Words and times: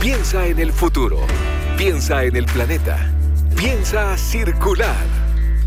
Piensa 0.00 0.46
en 0.46 0.58
el 0.58 0.72
futuro. 0.72 1.18
Piensa 1.76 2.24
en 2.24 2.34
el 2.34 2.46
planeta. 2.46 3.12
Piensa 3.54 4.16
circular. 4.16 4.96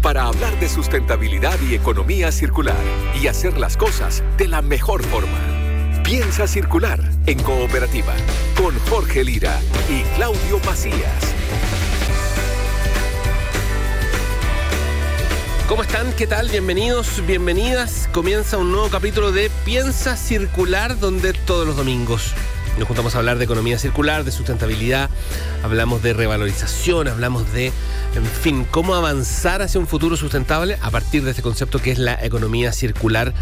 Para 0.02 0.24
hablar 0.24 0.60
de 0.60 0.68
sustentabilidad 0.68 1.60
y 1.62 1.76
economía 1.76 2.32
circular 2.32 2.84
y 3.22 3.28
hacer 3.28 3.60
las 3.60 3.78
cosas 3.78 4.24
de 4.38 4.48
la 4.48 4.64
mejor 4.64 5.04
forma. 5.04 5.38
Piensa 6.04 6.48
circular 6.48 7.00
en 7.28 7.44
cooperativa 7.44 8.16
con 8.58 8.74
Jorge 8.90 9.24
Lira 9.24 9.62
y 9.88 10.02
Claudio 10.16 10.60
Macías. 10.66 11.36
¿Cómo 15.70 15.84
están? 15.84 16.12
¿Qué 16.14 16.26
tal? 16.26 16.50
Bienvenidos, 16.50 17.24
bienvenidas. 17.28 18.10
Comienza 18.12 18.58
un 18.58 18.72
nuevo 18.72 18.90
capítulo 18.90 19.32
de 19.32 19.52
Piensa 19.64 20.18
Circular, 20.18 20.98
donde 20.98 21.34
todos 21.34 21.68
los 21.68 21.78
domingos 21.78 22.34
nos 22.78 22.88
juntamos 22.88 23.16
a 23.16 23.20
hablar 23.20 23.38
de 23.38 23.46
economía 23.46 23.78
circular, 23.78 24.24
de 24.24 24.32
sustentabilidad, 24.32 25.10
hablamos 25.64 26.02
de 26.02 26.14
revalorización, 26.14 27.08
hablamos 27.08 27.52
de, 27.54 27.68
en 28.16 28.26
fin, 28.26 28.66
cómo 28.70 28.96
avanzar 28.96 29.62
hacia 29.62 29.80
un 29.80 29.88
futuro 29.88 30.18
sustentable 30.18 30.78
a 30.82 30.92
partir 30.92 31.24
de 31.24 31.32
este 31.32 31.42
concepto 31.42 31.80
que 31.80 31.92
es 31.92 32.00
la 32.00 32.24
economía 32.24 32.74
circular 32.74 33.34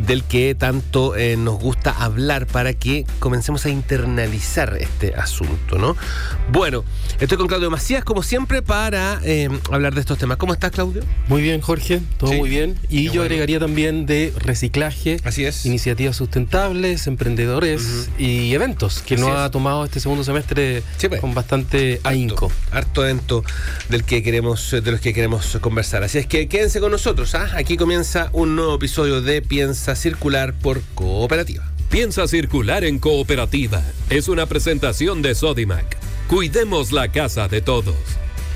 del 0.00 0.24
que 0.24 0.54
tanto 0.54 1.16
eh, 1.16 1.36
nos 1.36 1.58
gusta 1.58 1.90
hablar 1.90 2.46
para 2.46 2.72
que 2.74 3.06
comencemos 3.18 3.64
a 3.66 3.70
internalizar 3.70 4.76
este 4.80 5.14
asunto, 5.14 5.78
¿no? 5.78 5.96
Bueno, 6.50 6.84
estoy 7.20 7.38
con 7.38 7.46
Claudio 7.46 7.70
Macías, 7.70 8.04
como 8.04 8.22
siempre, 8.22 8.62
para 8.62 9.20
eh, 9.24 9.48
hablar 9.70 9.94
de 9.94 10.00
estos 10.00 10.18
temas. 10.18 10.36
¿Cómo 10.36 10.52
estás, 10.52 10.72
Claudio? 10.72 11.02
Muy 11.28 11.42
bien, 11.42 11.60
Jorge, 11.60 12.00
todo 12.18 12.32
muy 12.32 12.48
bien. 12.48 12.76
Y 12.88 13.10
yo 13.10 13.22
agregaría 13.22 13.60
también 13.60 14.06
de 14.06 14.32
reciclaje, 14.36 15.18
Así 15.24 15.44
es. 15.44 15.64
iniciativas 15.66 16.16
sustentables, 16.16 17.06
emprendedores 17.06 18.10
y 18.18 18.52
eventos 18.54 19.02
que 19.02 19.16
nos 19.16 19.30
ha 19.30 19.50
tomado 19.50 19.84
este 19.84 20.00
segundo 20.00 20.24
semestre 20.24 20.82
pues. 21.08 21.20
con 21.20 21.34
bastante 21.34 22.00
ahínco. 22.04 22.50
Harto 22.70 23.04
evento 23.04 23.44
del 23.88 24.04
que 24.04 24.22
queremos, 24.22 24.70
de 24.70 24.90
los 24.90 25.00
que 25.00 25.12
queremos 25.14 25.58
conversar. 25.60 26.02
Así 26.02 26.18
es 26.18 26.26
que 26.26 26.48
quédense 26.48 26.80
con 26.80 26.90
nosotros. 26.90 27.34
¿ah? 27.34 27.48
Aquí 27.54 27.76
comienza 27.76 28.30
un 28.32 28.56
nuevo 28.56 28.74
episodio 28.74 29.20
de 29.20 29.42
Piensa 29.42 29.83
Circular 29.92 30.54
por 30.54 30.80
Cooperativa. 30.94 31.70
Piensa 31.90 32.26
circular 32.26 32.84
en 32.84 32.98
cooperativa. 32.98 33.82
Es 34.08 34.28
una 34.28 34.46
presentación 34.46 35.20
de 35.20 35.34
Sodimac. 35.34 35.98
Cuidemos 36.26 36.90
la 36.90 37.12
casa 37.12 37.46
de 37.48 37.60
todos. 37.60 37.94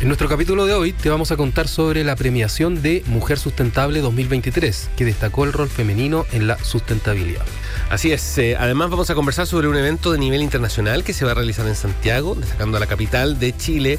En 0.01 0.07
nuestro 0.07 0.29
capítulo 0.29 0.65
de 0.65 0.75
hoy 0.75 0.93
te 0.93 1.11
vamos 1.11 1.31
a 1.33 1.37
contar 1.37 1.69
sobre 1.69 2.03
la 2.05 2.17
premiación 2.17 2.83
de 2.83 3.03
Mujer 3.07 3.39
Sustentable 3.39 4.01
2023, 4.01 4.91
que 4.97 5.05
destacó 5.05 5.45
el 5.45 5.53
rol 5.53 5.69
femenino 5.69 6.25
en 6.33 6.47
la 6.47 6.59
sustentabilidad. 6.65 7.45
Así 7.91 8.11
es, 8.13 8.39
eh, 8.39 8.57
además 8.59 8.91
vamos 8.91 9.11
a 9.11 9.15
conversar 9.15 9.47
sobre 9.47 9.69
un 9.69 9.77
evento 9.77 10.13
de 10.13 10.19
nivel 10.19 10.43
internacional 10.43 11.05
que 11.05 11.13
se 11.13 11.25
va 11.25 11.33
a 11.33 11.35
realizar 11.35 11.67
en 11.67 11.75
Santiago, 11.75 12.35
destacando 12.35 12.77
a 12.77 12.81
la 12.81 12.87
capital 12.87 13.39
de 13.39 13.57
Chile 13.57 13.99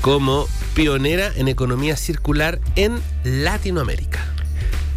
como 0.00 0.46
pionera 0.74 1.32
en 1.34 1.48
economía 1.48 1.96
circular 1.96 2.60
en 2.76 3.00
Latinoamérica. 3.24 4.37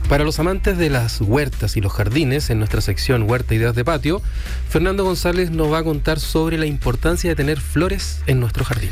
Para 0.10 0.24
los 0.26 0.40
amantes 0.40 0.78
de 0.78 0.90
las 0.90 1.22
huertas 1.22 1.78
y 1.78 1.82
los 1.82 1.94
jardines, 1.94 2.50
en 2.50 2.60
nuestra 2.60 2.82
sección 2.82 3.30
Huerta 3.30 3.56
Ideas 3.56 3.76
de 3.76 3.86
Patio, 3.86 4.22
Fernando 4.70 5.04
González 5.04 5.52
nos 5.52 5.72
va 5.72 5.80
a 5.80 5.84
contar 5.84 6.20
sobre 6.20 6.58
la 6.58 6.66
importancia 6.66 7.30
de 7.30 7.36
tener 7.36 7.60
flores 7.60 8.20
en 8.28 8.40
nuestro 8.40 8.66
jardín. 8.66 8.90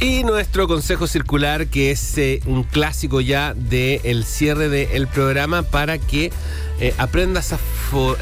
Y 0.00 0.24
nuestro 0.24 0.66
consejo 0.66 1.06
circular, 1.06 1.66
que 1.66 1.90
es 1.90 2.18
eh, 2.18 2.40
un 2.46 2.64
clásico 2.64 3.20
ya 3.20 3.54
del 3.54 4.24
cierre 4.24 4.68
del 4.68 5.06
programa 5.06 5.62
para 5.62 5.98
que 5.98 6.32
eh, 6.80 6.94
aprendas 6.98 7.52
a 7.52 7.58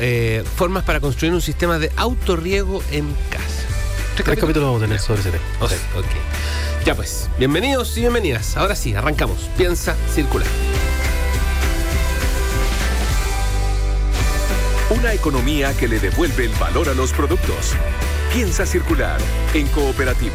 eh, 0.00 0.44
formas 0.56 0.84
para 0.84 1.00
construir 1.00 1.32
un 1.32 1.40
sistema 1.40 1.78
de 1.78 1.90
autorriego 1.96 2.82
en 2.90 3.06
casa. 3.30 3.64
Tres 4.16 4.38
capítulos 4.38 4.68
vamos 4.68 4.82
a 4.82 4.84
tener 4.84 5.00
sobre 5.00 5.20
ese 5.20 5.30
tema. 5.30 5.44
Ok, 5.60 5.72
ok. 5.96 6.84
Ya 6.84 6.94
pues, 6.94 7.30
bienvenidos 7.38 7.96
y 7.96 8.00
bienvenidas. 8.00 8.56
Ahora 8.56 8.74
sí, 8.74 8.94
arrancamos. 8.94 9.48
Piensa 9.56 9.96
circular. 10.12 10.48
Una 14.90 15.14
economía 15.14 15.72
que 15.76 15.86
le 15.86 16.00
devuelve 16.00 16.46
el 16.46 16.52
valor 16.54 16.88
a 16.88 16.94
los 16.94 17.12
productos. 17.12 17.76
Piensa 18.32 18.66
circular 18.66 19.20
en 19.54 19.68
cooperativa. 19.68 20.34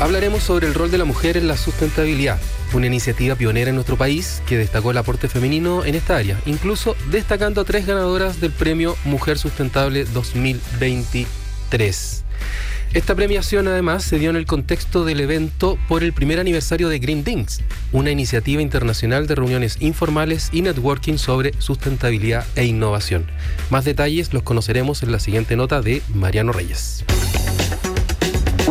Hablaremos 0.00 0.42
sobre 0.42 0.66
el 0.66 0.74
rol 0.74 0.90
de 0.90 0.98
la 0.98 1.04
mujer 1.04 1.36
en 1.36 1.46
la 1.46 1.56
sustentabilidad, 1.56 2.40
una 2.72 2.86
iniciativa 2.86 3.36
pionera 3.36 3.70
en 3.70 3.76
nuestro 3.76 3.96
país 3.96 4.42
que 4.48 4.58
destacó 4.58 4.90
el 4.90 4.98
aporte 4.98 5.28
femenino 5.28 5.84
en 5.84 5.94
esta 5.94 6.16
área, 6.16 6.40
incluso 6.44 6.96
destacando 7.08 7.60
a 7.60 7.64
tres 7.64 7.86
ganadoras 7.86 8.40
del 8.40 8.50
premio 8.50 8.96
Mujer 9.04 9.38
Sustentable 9.38 10.04
2023. 10.06 12.24
Esta 12.94 13.14
premiación 13.14 13.68
además 13.68 14.04
se 14.04 14.18
dio 14.18 14.28
en 14.28 14.36
el 14.36 14.44
contexto 14.44 15.06
del 15.06 15.20
evento 15.20 15.78
por 15.88 16.02
el 16.02 16.12
primer 16.12 16.38
aniversario 16.38 16.90
de 16.90 16.98
Green 16.98 17.24
Things, 17.24 17.62
una 17.90 18.10
iniciativa 18.10 18.60
internacional 18.60 19.26
de 19.26 19.34
reuniones 19.34 19.78
informales 19.80 20.50
y 20.52 20.60
networking 20.60 21.16
sobre 21.16 21.54
sustentabilidad 21.58 22.44
e 22.54 22.66
innovación. 22.66 23.30
Más 23.70 23.86
detalles 23.86 24.34
los 24.34 24.42
conoceremos 24.42 25.02
en 25.02 25.10
la 25.10 25.20
siguiente 25.20 25.56
nota 25.56 25.80
de 25.80 26.02
Mariano 26.14 26.52
Reyes. 26.52 27.06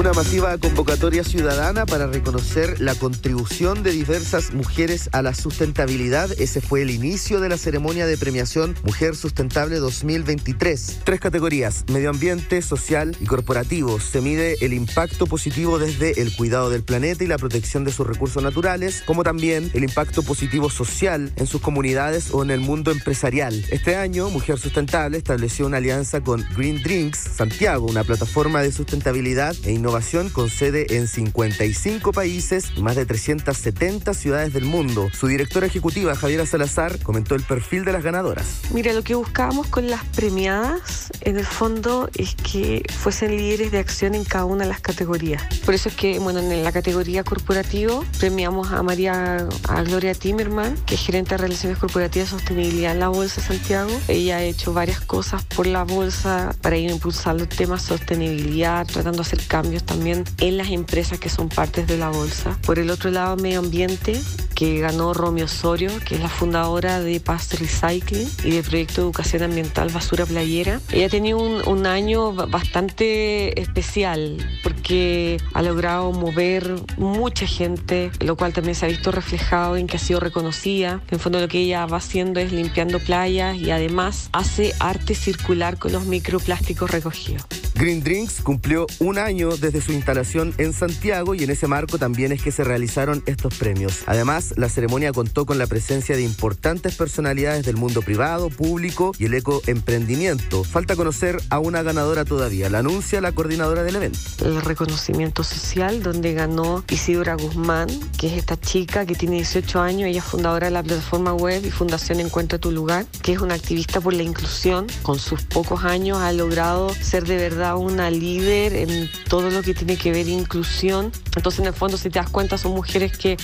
Una 0.02 0.14
masiva 0.14 0.58
convocatoria 0.58 1.24
ciudadana 1.24 1.86
para 1.86 2.08
reconocer 2.08 2.82
la 2.82 2.96
contribución 2.96 3.84
de 3.84 3.92
diversas 3.92 4.52
mujeres 4.52 5.12
a 5.12 5.22
la 5.22 5.36
sustentabilidad. 5.36 6.32
Ese 6.40 6.60
fue 6.60 6.82
el 6.82 6.90
inicio 6.90 7.40
de 7.40 7.50
la 7.50 7.58
ceremonia 7.60 8.08
de 8.08 8.18
premiación 8.18 8.76
Mujer 8.84 9.16
Sustentable 9.16 9.76
2023. 9.76 11.02
Tres 11.04 11.20
categorías, 11.20 11.86
medio 11.92 12.10
ambiente, 12.10 12.64
social 12.64 13.16
y 13.20 13.26
corporativo. 13.28 14.00
Se 14.00 14.22
mide 14.22 14.56
el 14.66 14.74
impacto 14.74 15.28
positivo 15.28 15.78
desde 15.78 16.20
el 16.20 16.36
cuidado 16.36 16.72
del 16.72 16.82
planeta 16.82 17.24
y 17.24 17.28
la 17.28 17.38
protección 17.38 17.84
de 17.84 17.92
sus 17.92 18.08
recursos 18.08 18.42
naturales, 18.42 19.04
como 19.06 19.22
también 19.24 19.70
el 19.76 19.84
impacto 19.84 20.24
positivo 20.24 20.72
social 20.72 21.32
en 21.36 21.46
sus 21.46 21.62
comunidades 21.62 22.32
o 22.32 22.42
en 22.42 22.50
el 22.50 22.62
mundo 22.62 22.90
empresarial. 22.90 23.54
Este 23.70 23.98
año, 23.98 24.32
Mujer 24.32 24.58
Sustentable 24.58 25.20
estableció 25.20 25.68
una 25.68 25.78
alianza 25.78 26.22
con 26.22 26.44
Green 26.58 26.82
Drinks 26.82 27.20
Santiago, 27.20 27.86
una 27.86 28.04
plataforma 28.04 28.64
de 28.64 28.72
sustentabilidad 28.72 29.56
e 29.64 29.74
innovación 29.74 29.91
con 30.34 30.50
sede 30.50 30.96
en 30.96 31.06
55 31.06 32.14
países 32.14 32.72
y 32.78 32.82
más 32.82 32.96
de 32.96 33.06
370 33.06 34.14
ciudades 34.14 34.54
del 34.54 34.64
mundo. 34.64 35.10
Su 35.12 35.28
directora 35.28 35.68
ejecutiva, 35.68 36.16
Javiera 36.16 36.46
Salazar, 36.46 36.98
comentó 37.00 37.36
el 37.36 37.44
perfil 37.44 37.84
de 37.84 37.92
las 37.92 38.02
ganadoras. 38.02 38.62
Mira, 38.74 38.94
lo 38.94 39.04
que 39.04 39.16
buscábamos 39.16 39.68
con 39.68 39.90
las 39.90 40.06
premiadas, 40.06 41.12
en 41.20 41.38
el 41.38 41.46
fondo, 41.46 42.10
es 42.16 42.36
que 42.36 42.86
fuesen 42.98 43.36
líderes 43.36 43.74
de 43.74 43.80
acción 43.80 44.16
en 44.16 44.24
cada 44.24 44.46
una 44.46 44.64
de 44.64 44.70
las 44.70 44.80
categorías. 44.80 45.44
Por 45.66 45.74
eso 45.74 45.90
es 45.90 45.96
que, 45.96 46.20
bueno, 46.20 46.40
en 46.40 46.64
la 46.64 46.72
categoría 46.72 47.26
corporativo 47.26 48.06
premiamos 48.18 48.72
a 48.72 48.82
María, 48.84 49.46
a 49.68 49.84
Gloria 49.84 50.14
Timerman, 50.14 50.78
que 50.86 50.96
es 50.96 51.02
gerente 51.02 51.32
de 51.32 51.40
Relaciones 51.40 51.78
Corporativas 51.78 52.30
y 52.30 52.32
Sostenibilidad 52.32 52.94
en 52.94 53.00
la 53.02 53.10
Bolsa 53.10 53.42
de 53.42 53.48
Santiago. 53.48 53.92
Ella 54.08 54.38
ha 54.38 54.44
hecho 54.44 54.72
varias 54.72 55.02
cosas 55.02 55.44
por 55.44 55.68
la 55.68 55.84
Bolsa 55.84 56.56
para 56.62 56.78
ir 56.78 56.90
impulsando 56.90 57.46
temas 57.46 57.82
de 57.82 57.98
sostenibilidad, 57.98 58.88
tratando 58.88 59.18
de 59.18 59.22
hacer 59.24 59.46
cambios 59.48 59.81
también 59.86 60.24
en 60.40 60.58
las 60.58 60.70
empresas 60.70 61.20
que 61.20 61.30
son 61.30 61.50
partes 61.50 61.88
de 61.88 61.98
la 61.98 62.10
Bolsa. 62.10 62.58
Por 62.66 62.80
el 62.80 62.90
otro 62.90 63.12
lado, 63.12 63.36
medio 63.38 63.60
ambiente, 63.60 64.20
que 64.56 64.80
ganó 64.80 65.14
Romy 65.14 65.42
Osorio, 65.42 65.90
que 66.08 66.16
es 66.16 66.22
la 66.22 66.30
fundadora 66.30 67.00
de 67.00 67.20
Past 67.20 67.56
Recycling 67.56 68.28
y 68.44 68.52
del 68.52 68.64
proyecto 68.64 69.02
de 69.02 69.08
educación 69.08 69.44
ambiental 69.44 69.90
Basura 69.90 70.26
Playera. 70.26 70.80
Ella 70.92 71.08
ha 71.08 71.10
tenido 71.10 71.40
un, 71.40 71.86
año 71.88 72.34
ba- 72.34 72.46
bastante 72.46 73.60
especial 73.60 74.38
porque 74.64 75.38
ha 75.54 75.62
logrado 75.62 76.12
mover 76.12 76.76
mucha 76.98 77.48
gente, 77.48 78.12
lo 78.20 78.36
cual 78.36 78.54
también 78.54 78.76
se 78.76 78.86
ha 78.86 78.90
visto 78.90 79.12
reflejado 79.12 79.78
en 79.78 79.88
que 79.88 79.98
ha 79.98 80.00
sido 80.00 80.20
reconocida. 80.20 81.02
En 81.10 81.20
fondo 81.20 81.40
lo 81.40 81.48
que 81.48 81.60
ella 81.60 81.86
va 81.88 81.98
haciendo 81.98 82.40
es 82.40 82.52
limpiando 82.52 83.00
playas 83.00 83.58
y 83.58 83.72
además 83.72 84.30
hace 84.32 84.74
arte 84.80 85.16
circular 85.16 85.78
con 85.80 85.92
los 85.92 86.06
microplásticos 86.06 86.92
recogidos. 86.92 87.46
Green 87.82 88.04
Drinks 88.04 88.44
cumplió 88.44 88.86
un 89.00 89.18
año 89.18 89.58
desde 89.58 89.82
su 89.82 89.92
instalación 89.92 90.54
en 90.60 90.72
Santiago 90.72 91.34
y 91.34 91.44
en 91.44 91.50
ese 91.50 91.66
marco 91.66 91.98
también 91.98 92.32
es 92.32 92.44
que 92.44 92.52
se 92.52 92.64
realizaron 92.64 93.24
estos 93.26 93.56
premios. 93.56 94.04
Además, 94.06 94.54
la 94.56 94.70
ceremonia 94.70 95.12
contó 95.12 95.48
con 95.48 95.58
la 95.58 95.66
presencia 95.66 96.16
de 96.16 96.22
importantes 96.22 96.96
personalidades 96.96 97.66
del 97.66 97.78
mundo 97.78 98.04
privado, 98.04 98.52
público 98.52 99.14
y 99.18 99.26
el 99.26 99.34
ecoemprendimiento. 99.34 100.64
Falta 100.64 100.96
conocer 100.96 101.42
a 101.50 101.58
una 101.58 101.82
ganadora 101.82 102.24
todavía, 102.24 102.70
la 102.70 102.78
anuncia 102.78 103.20
la 103.20 103.32
coordinadora 103.32 103.82
del 103.82 103.96
evento. 103.96 104.20
el 104.46 104.62
reconocimiento 104.62 105.44
social 105.44 106.04
donde 106.04 106.36
ganó 106.36 106.84
Isidora 106.88 107.34
Guzmán, 107.34 107.88
que 108.16 108.28
es 108.28 108.34
esta 108.34 108.60
chica 108.60 109.08
que 109.08 109.16
tiene 109.16 109.38
18 109.38 109.82
años, 109.82 110.08
ella 110.08 110.20
es 110.20 110.26
fundadora 110.26 110.68
de 110.68 110.72
la 110.72 110.84
plataforma 110.84 111.34
web 111.34 111.66
y 111.66 111.72
Fundación 111.72 112.20
Encuentra 112.20 112.60
tu 112.60 112.70
lugar, 112.70 113.08
que 113.24 113.34
es 113.34 113.40
una 113.40 113.56
activista 113.56 114.00
por 114.02 114.14
la 114.14 114.22
inclusión. 114.22 114.86
Con 115.02 115.18
sus 115.18 115.42
pocos 115.42 115.84
años 115.84 116.20
ha 116.20 116.32
logrado 116.32 116.94
ser 116.94 117.26
de 117.26 117.38
verdad 117.38 117.71
una 117.76 118.10
líder 118.10 118.74
en 118.74 119.10
todo 119.30 119.50
lo 119.50 119.62
que 119.62 119.74
tiene 119.74 119.98
que 119.98 120.12
ver 120.12 120.28
inclusión. 120.28 121.12
Entonces, 121.36 121.60
en 121.60 121.68
el 121.68 121.74
fondo, 121.74 121.98
si 121.98 122.10
te 122.10 122.20
das 122.20 122.30
cuenta, 122.30 122.58
son 122.58 122.74
mujeres 122.74 123.18
que 123.18 123.38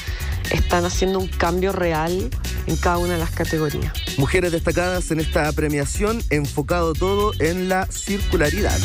están 0.51 0.85
haciendo 0.85 1.19
un 1.19 1.27
cambio 1.27 1.71
real 1.71 2.29
en 2.67 2.77
cada 2.77 2.97
una 2.97 3.13
de 3.13 3.19
las 3.19 3.31
categorías. 3.31 3.93
Mujeres 4.17 4.51
destacadas 4.51 5.11
en 5.11 5.19
esta 5.19 5.51
premiación, 5.51 6.21
enfocado 6.29 6.93
todo 6.93 7.31
en 7.39 7.69
la 7.69 7.85
circularidad. 7.87 8.77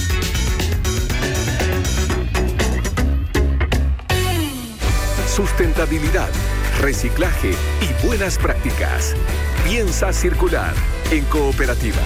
Sustentabilidad, 5.35 6.29
reciclaje 6.81 7.53
y 7.53 8.07
buenas 8.07 8.37
prácticas. 8.37 9.15
Piensa 9.65 10.13
circular 10.13 10.75
en 11.11 11.25
cooperativa. 11.25 12.03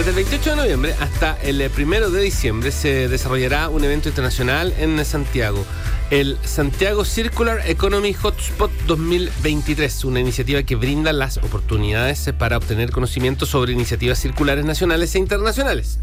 Desde 0.00 0.12
el 0.12 0.16
28 0.16 0.50
de 0.50 0.56
noviembre 0.56 0.94
hasta 0.98 1.36
el 1.42 1.60
1 1.60 2.08
de 2.08 2.22
diciembre 2.22 2.72
se 2.72 3.06
desarrollará 3.10 3.68
un 3.68 3.84
evento 3.84 4.08
internacional 4.08 4.74
en 4.78 5.04
Santiago 5.04 5.62
el 6.10 6.38
Santiago 6.42 7.04
Circular 7.04 7.62
Economy 7.66 8.12
Hotspot 8.12 8.72
2023, 8.88 10.04
una 10.04 10.18
iniciativa 10.18 10.64
que 10.64 10.74
brinda 10.74 11.12
las 11.12 11.36
oportunidades 11.38 12.28
para 12.36 12.56
obtener 12.56 12.90
conocimiento 12.90 13.46
sobre 13.46 13.72
iniciativas 13.72 14.18
circulares 14.18 14.64
nacionales 14.64 15.14
e 15.14 15.20
internacionales. 15.20 16.00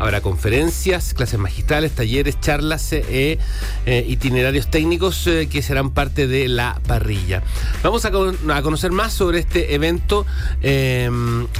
Habrá 0.00 0.20
conferencias, 0.20 1.14
clases 1.14 1.38
magistrales, 1.38 1.92
talleres, 1.92 2.40
charlas 2.40 2.92
e 2.92 3.38
itinerarios 3.86 4.68
técnicos 4.68 5.26
eh, 5.28 5.48
que 5.48 5.62
serán 5.62 5.90
parte 5.90 6.26
de 6.26 6.48
la 6.48 6.80
parrilla. 6.86 7.42
Vamos 7.84 8.04
a, 8.04 8.10
conocer 8.10 8.90
más 8.90 9.12
sobre 9.12 9.38
este 9.38 9.74
evento 9.74 10.26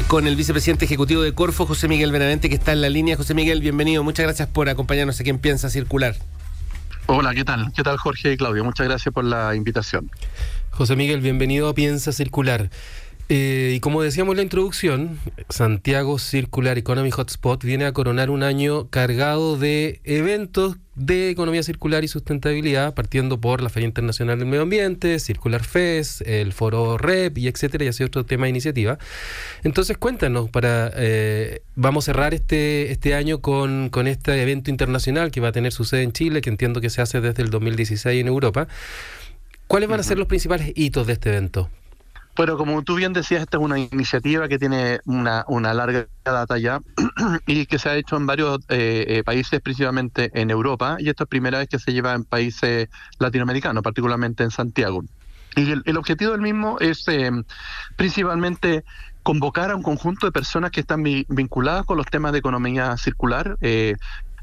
con 0.09 0.27
el 0.27 0.35
vicepresidente 0.35 0.87
ejecutivo 0.87 1.23
de 1.23 1.33
Corfo, 1.33 1.67
José 1.67 1.87
Miguel 1.87 2.11
Benavente, 2.11 2.49
que 2.49 2.56
está 2.56 2.73
en 2.73 2.81
la 2.81 2.88
línea. 2.88 3.17
José 3.17 3.35
Miguel, 3.35 3.61
bienvenido. 3.61 4.03
Muchas 4.03 4.25
gracias 4.25 4.49
por 4.49 4.69
acompañarnos 4.69 5.21
aquí 5.21 5.31
en 5.31 5.38
Piensa 5.38 5.71
Circular. 5.71 6.17
Hola, 7.08 7.35
¿qué 7.35 7.44
tal? 7.44 7.73
¿Qué 7.73 7.85
tal 7.85 7.97
Jorge 7.99 8.32
y 8.32 8.37
Claudio? 8.37 8.64
Muchas 8.64 8.88
gracias 8.88 9.14
por 9.14 9.25
la 9.25 9.55
invitación. 9.55 10.11
José 10.70 10.97
Miguel, 10.97 11.20
bienvenido 11.20 11.69
a 11.69 11.75
Piensa 11.75 12.11
Circular. 12.11 12.69
Eh, 13.29 13.75
y 13.76 13.81
como 13.81 14.03
decíamos 14.03 14.32
en 14.32 14.38
la 14.38 14.43
introducción, 14.43 15.20
Santiago 15.49 16.19
Circular 16.19 16.79
Economy 16.79 17.12
Hotspot 17.12 17.62
viene 17.62 17.85
a 17.85 17.93
coronar 17.93 18.29
un 18.29 18.43
año 18.43 18.88
cargado 18.91 19.56
de 19.56 20.00
eventos 20.03 20.79
de 20.97 21.31
economía 21.31 21.63
circular 21.63 22.05
y 22.05 22.09
sustentabilidad, 22.09 22.95
partiendo 22.95 23.39
por 23.39 23.63
la 23.63 23.69
Feria 23.69 23.87
Internacional 23.87 24.39
del 24.39 24.49
Medio 24.49 24.63
Ambiente, 24.63 25.19
Circular 25.19 25.63
Fest, 25.63 26.23
el 26.23 26.55
Foro 26.55 26.97
REP 26.97 27.39
y 27.39 27.49
etcétera, 27.49 27.85
y 27.85 27.89
así 27.89 28.03
otro 28.03 28.25
tema 28.25 28.45
de 28.45 28.51
iniciativa. 28.51 28.99
Entonces, 29.63 29.99
cuéntanos, 29.99 30.49
para 30.51 30.91
eh, 30.97 31.61
vamos 31.75 32.05
a 32.05 32.13
cerrar 32.13 32.33
este, 32.33 32.91
este 32.91 33.15
año 33.15 33.41
con, 33.41 33.91
con 33.91 34.07
este 34.07 34.41
evento 34.41 34.71
internacional 34.71 35.31
que 35.31 35.41
va 35.41 35.49
a 35.49 35.53
tener 35.53 35.73
su 35.73 35.85
sede 35.85 36.03
en 36.03 36.13
Chile, 36.13 36.41
que 36.41 36.49
entiendo 36.49 36.81
que 36.81 36.89
se 36.89 37.03
hace 37.03 37.21
desde 37.21 37.43
el 37.43 37.51
2016 37.51 38.21
en 38.21 38.29
Europa. 38.29 38.67
¿Cuáles 39.67 39.89
van 39.89 40.01
a 40.01 40.03
ser 40.03 40.17
los 40.17 40.29
principales 40.29 40.73
hitos 40.75 41.07
de 41.07 41.13
este 41.13 41.29
evento? 41.29 41.69
Bueno, 42.37 42.59
como 42.59 42.83
tú 42.83 42.97
bien 42.97 43.15
decías, 43.15 43.41
esta 43.41 43.56
es 43.56 43.62
una 43.62 43.79
iniciativa 43.79 44.47
que 44.47 44.59
tiene 44.59 45.00
una, 45.06 45.47
una 45.49 45.73
larga 45.73 46.06
data 46.23 46.59
ya 46.59 46.81
y 47.47 47.65
que 47.65 47.79
se 47.79 47.88
ha 47.88 47.97
hecho 47.97 48.17
en 48.19 48.27
varios 48.27 48.59
eh, 48.69 49.06
eh, 49.09 49.25
países, 49.25 49.62
principalmente 49.62 50.31
en 50.35 50.50
Europa, 50.50 50.99
y 50.99 51.09
esto 51.09 51.25
es 51.25 51.31
primera 51.31 51.59
vez 51.59 51.69
que 51.69 51.79
se 51.79 51.94
lleva 51.94 52.12
en 52.12 52.25
países 52.25 52.88
latinoamericanos, 53.19 53.83
particularmente 53.83 54.44
en 54.44 54.50
Santiago. 54.50 55.03
Y 55.56 55.71
el, 55.71 55.97
objetivo 55.97 56.33
del 56.33 56.43
mismo 56.43 56.77
es 56.79 57.09
eh, 57.09 57.31
principalmente 57.97 58.85
convocar 59.27 59.73
a 59.73 59.77
un 59.77 59.83
conjunto 59.83 60.27
de 60.27 60.31
personas 60.31 60.71
que 60.71 60.81
están 60.81 61.03
vinculadas 61.03 61.85
con 61.85 61.97
los 61.97 62.06
temas 62.06 62.31
de 62.31 62.38
economía 62.38 62.97
circular, 62.97 63.56
eh, 63.61 63.97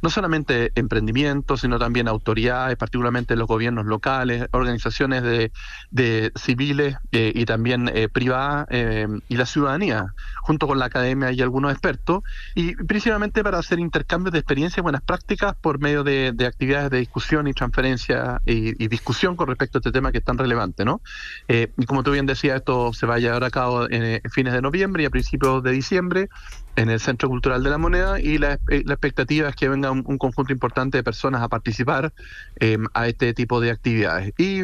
no 0.04 0.10
solamente 0.10 0.74
emprendimientos, 0.76 1.62
sino 1.62 1.80
también 1.80 2.10
autoridades, 2.10 2.76
particularmente 2.76 3.38
los 3.38 3.48
gobiernos 3.48 3.86
locales, 3.86 4.48
organizaciones 4.52 5.24
de, 5.24 6.32
civiles 6.36 6.98
eh, 7.14 7.32
y 7.34 7.46
también 7.46 7.90
eh, 7.94 8.10
privadas 8.10 8.68
eh, 8.70 9.08
y 9.30 9.38
la 9.38 9.46
ciudadanía, 9.46 10.14
junto 10.42 10.68
con 10.68 10.78
la 10.78 10.86
academia 10.86 11.32
y 11.32 11.42
algunos 11.42 11.72
expertos, 11.72 12.22
y 12.54 12.76
principalmente 12.76 13.44
para 13.46 13.60
hacer 13.60 13.80
intercambios 13.80 14.34
de 14.34 14.40
experiencias 14.40 14.80
y 14.80 14.82
buenas 14.82 15.04
prácticas 15.04 15.56
por 15.56 15.80
medio 15.80 16.04
de, 16.04 16.36
actividades 16.46 16.92
de 16.92 16.98
discusión 16.98 17.48
y 17.48 17.54
transferencia 17.54 18.42
y, 18.46 18.74
discusión 18.90 19.38
con 19.38 19.48
respecto 19.48 19.78
a 19.78 19.80
este 19.80 19.94
tema 19.94 20.12
que 20.12 20.18
es 20.18 20.26
tan 20.26 20.38
relevante, 20.38 20.84
¿no? 20.84 21.02
y 21.48 21.86
como 21.86 22.04
tú 22.04 22.12
bien 22.12 22.26
decías, 22.26 22.58
esto 22.58 22.92
se 22.92 23.06
va 23.06 23.16
a 23.16 23.20
llevar 23.20 23.46
a 23.46 23.50
cabo 23.50 23.90
en, 23.90 24.22
fines 24.30 24.52
de 24.52 24.62
noviembre 24.62 25.04
y 25.04 25.06
a 25.06 25.10
principios 25.10 25.64
de 25.64 25.72
diciembre 25.72 26.30
en 26.75 26.90
el 26.90 27.00
Centro 27.00 27.30
Cultural 27.30 27.64
de 27.64 27.70
la 27.70 27.78
Moneda 27.78 28.20
y 28.20 28.38
la, 28.38 28.60
la 28.68 28.94
expectativa 28.94 29.50
es 29.50 29.56
que 29.56 29.70
venga 29.70 29.92
un, 29.92 30.18
conjunto 30.18 30.52
importante 30.52 30.98
de 30.98 31.04
personas 31.04 31.42
a 31.42 31.50
participar 31.50 32.14
eh, 32.60 32.78
a 32.94 33.08
este 33.08 33.34
tipo 33.34 33.62
de 33.62 33.72
actividades. 33.72 34.34
Y 34.38 34.64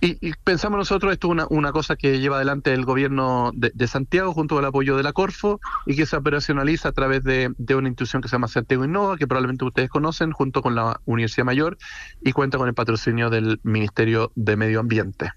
y, 0.00 0.32
pensamos 0.44 0.78
nosotros, 0.78 1.12
esto 1.12 1.28
es 1.28 1.30
una, 1.32 1.46
una, 1.48 1.72
cosa 1.72 1.96
que 1.96 2.20
lleva 2.20 2.36
adelante 2.36 2.72
el 2.72 2.84
gobierno 2.84 3.50
de, 3.54 3.88
Santiago 3.88 4.32
junto 4.34 4.54
con 4.54 4.64
el 4.64 4.68
apoyo 4.68 4.96
de 4.96 5.02
la 5.02 5.12
Corfo 5.12 5.60
y 5.86 5.96
que 5.96 6.06
se 6.06 6.16
operacionaliza 6.16 6.90
a 6.90 6.92
través 6.92 7.24
de, 7.24 7.50
una 7.74 7.88
institución 7.88 8.20
que 8.20 8.28
se 8.28 8.32
llama 8.32 8.48
Santiago 8.48 8.84
Innova, 8.84 9.16
que 9.16 9.26
probablemente 9.26 9.64
ustedes 9.64 9.88
conocen, 9.88 10.32
junto 10.32 10.60
con 10.60 10.74
la 10.74 11.00
Universidad 11.06 11.46
Mayor 11.46 11.78
y 12.22 12.32
cuenta 12.32 12.58
con 12.58 12.68
el 12.68 12.74
patrocinio 12.74 13.30
del 13.30 13.58
Ministerio 13.62 14.32
de 14.34 14.56
Medio 14.56 14.80
Ambiente. 14.80 15.32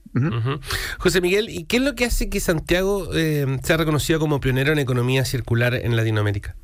José 0.97 1.21
Miguel, 1.21 1.50
¿y 1.50 1.63
qué 1.63 1.77
es 1.77 1.83
lo 1.83 1.95
que 1.95 2.05
hace 2.05 2.29
que 2.29 2.39
Santiago 2.39 3.09
eh, 3.13 3.59
sea 3.63 3.77
reconocido 3.77 4.19
como 4.19 4.39
pionero 4.39 4.73
en 4.73 4.79
economía 4.79 5.23
circular 5.23 5.73
en 5.73 5.95
Latinoamérica? 5.95 6.55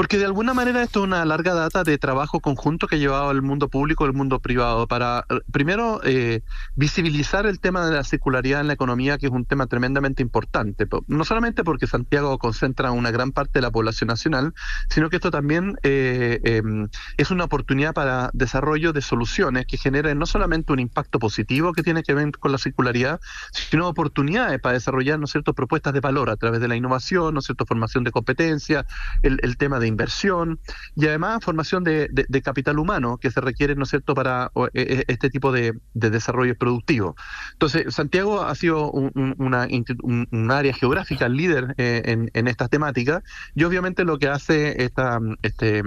Porque 0.00 0.16
de 0.16 0.24
alguna 0.24 0.54
manera 0.54 0.82
esto 0.82 1.00
es 1.00 1.04
una 1.04 1.22
larga 1.26 1.52
data 1.52 1.84
de 1.84 1.98
trabajo 1.98 2.40
conjunto 2.40 2.86
que 2.86 2.94
ha 2.94 2.98
llevado 2.98 3.30
el 3.32 3.42
mundo 3.42 3.68
público 3.68 4.06
y 4.06 4.08
el 4.08 4.14
mundo 4.14 4.38
privado 4.38 4.86
para, 4.86 5.26
eh, 5.28 5.40
primero, 5.52 6.00
eh, 6.04 6.40
visibilizar 6.74 7.44
el 7.44 7.60
tema 7.60 7.84
de 7.84 7.92
la 7.92 8.02
circularidad 8.02 8.62
en 8.62 8.68
la 8.68 8.72
economía, 8.72 9.18
que 9.18 9.26
es 9.26 9.32
un 9.32 9.44
tema 9.44 9.66
tremendamente 9.66 10.22
importante. 10.22 10.88
No 11.06 11.22
solamente 11.26 11.64
porque 11.64 11.86
Santiago 11.86 12.38
concentra 12.38 12.92
una 12.92 13.10
gran 13.10 13.32
parte 13.32 13.58
de 13.58 13.60
la 13.60 13.70
población 13.70 14.08
nacional, 14.08 14.54
sino 14.88 15.10
que 15.10 15.16
esto 15.16 15.30
también 15.30 15.76
eh, 15.82 16.40
em, 16.44 16.88
es 17.18 17.30
una 17.30 17.44
oportunidad 17.44 17.92
para 17.92 18.30
desarrollo 18.32 18.94
de 18.94 19.02
soluciones 19.02 19.66
que 19.66 19.76
generen 19.76 20.18
no 20.18 20.24
solamente 20.24 20.72
un 20.72 20.78
impacto 20.78 21.18
positivo 21.18 21.74
que 21.74 21.82
tiene 21.82 22.02
que 22.02 22.14
ver 22.14 22.30
con 22.38 22.52
la 22.52 22.56
circularidad, 22.56 23.20
sino 23.52 23.86
oportunidades 23.86 24.60
para 24.62 24.72
desarrollar, 24.72 25.18
¿no 25.18 25.26
es 25.26 25.32
propuestas 25.54 25.92
de 25.92 26.00
valor 26.00 26.30
a 26.30 26.36
través 26.36 26.62
de 26.62 26.68
la 26.68 26.76
innovación, 26.76 27.34
¿no 27.34 27.42
cierto?, 27.42 27.66
formación 27.66 28.02
de 28.02 28.12
competencia, 28.12 28.86
el, 29.22 29.38
el 29.42 29.58
tema 29.58 29.78
de 29.78 29.89
inversión 29.90 30.60
y 30.96 31.06
además 31.06 31.44
formación 31.44 31.84
de, 31.84 32.08
capital 32.42 32.78
humano 32.78 33.18
que 33.18 33.30
se 33.30 33.40
requiere, 33.40 33.74
¿no 33.74 33.84
es 33.84 33.90
cierto?, 33.90 34.14
para 34.14 34.50
e, 34.72 34.82
e, 34.82 35.04
este 35.08 35.28
tipo 35.28 35.52
de, 35.52 35.74
desarrollo 35.92 36.56
productivo. 36.56 37.16
Entonces, 37.52 37.94
Santiago 37.94 38.42
ha 38.42 38.54
sido 38.54 38.90
un, 38.90 40.50
área 40.50 40.72
geográfica 40.72 41.28
líder 41.28 41.74
eh, 41.76 42.02
en, 42.06 42.30
en 42.34 42.48
estas 42.48 42.70
temáticas 42.70 43.22
y 43.54 43.64
obviamente 43.64 44.04
lo 44.04 44.18
que 44.18 44.28
hace 44.28 44.82
esta, 44.82 45.20
este, 45.42 45.82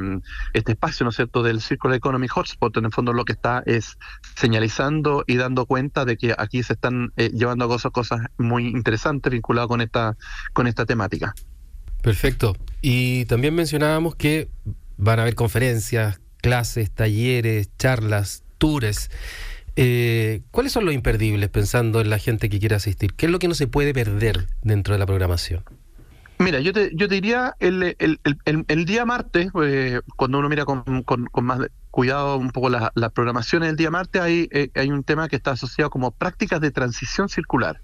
este 0.54 0.72
espacio, 0.74 1.04
¿no 1.04 1.10
es 1.10 1.16
cierto?, 1.16 1.44
del 1.44 1.62
Circular 1.62 1.98
Economy 1.98 2.27
Hotspot, 2.27 2.77
en 2.77 2.86
el 2.86 2.92
fondo 2.92 3.13
lo 3.13 3.25
que 3.25 3.34
está 3.34 3.63
es 3.66 3.98
señalizando 4.36 5.24
y 5.27 5.38
dando 5.38 5.66
cuenta 5.66 6.06
de 6.06 6.18
que 6.18 6.36
aquí 6.38 6.63
se 6.63 6.74
están 6.74 7.12
eh, 7.18 7.30
llevando 7.34 7.68
cosas, 7.68 7.92
cosas 7.92 8.22
muy 8.38 8.68
interesantes 8.68 9.32
vinculadas 9.32 9.68
con 9.68 9.82
esta, 9.82 10.16
con 10.54 10.68
esta 10.68 10.86
temática. 10.86 11.34
Perfecto. 12.03 12.55
Y 12.81 13.24
también 13.25 13.55
mencionábamos 13.55 14.15
que 14.15 14.50
van 14.98 15.19
a 15.19 15.22
haber 15.22 15.36
conferencias, 15.36 16.19
clases, 16.41 16.91
talleres, 16.91 17.69
charlas, 17.79 18.43
tours. 18.57 19.10
Eh, 19.77 20.41
¿Cuáles 20.51 20.74
son 20.74 20.83
los 20.83 20.93
imperdibles 20.93 21.50
pensando 21.50 22.01
en 22.01 22.10
la 22.10 22.19
gente 22.19 22.50
que 22.50 22.60
quiere 22.60 22.75
asistir? 22.75 23.13
¿Qué 23.13 23.27
es 23.27 23.31
lo 23.31 23.39
que 23.39 23.48
no 23.48 23.55
se 23.55 23.67
puede 23.67 23.93
perder 23.93 24.48
dentro 24.62 24.93
de 24.93 25.00
la 25.00 25.05
programación? 25.05 25.63
Mira, 26.39 26.60
yo 26.60 26.74
te, 26.74 26.91
yo 26.93 27.07
diría 27.07 27.55
el, 27.60 27.95
el, 28.00 28.19
el, 28.67 28.86
día 28.86 29.05
martes, 29.05 29.50
eh, 29.63 30.01
cuando 30.17 30.39
uno 30.39 30.50
mira 30.50 30.65
con, 30.65 31.03
con, 31.03 31.29
más 31.41 31.60
cuidado 31.89 32.36
un 32.38 32.51
poco 32.51 32.69
las 32.69 32.89
la 32.95 33.12
programaciones 33.12 33.69
del 33.69 33.77
día 33.77 33.91
martes, 33.91 34.22
hay, 34.22 34.50
eh, 34.51 34.69
hay 34.75 34.91
un 34.91 35.05
tema 35.05 35.29
que 35.29 35.38
está 35.38 35.51
asociado 35.51 35.89
como 35.89 36.12
prácticas 36.12 36.60
de 36.60 36.72
transición 36.72 37.29
circular. 37.29 37.79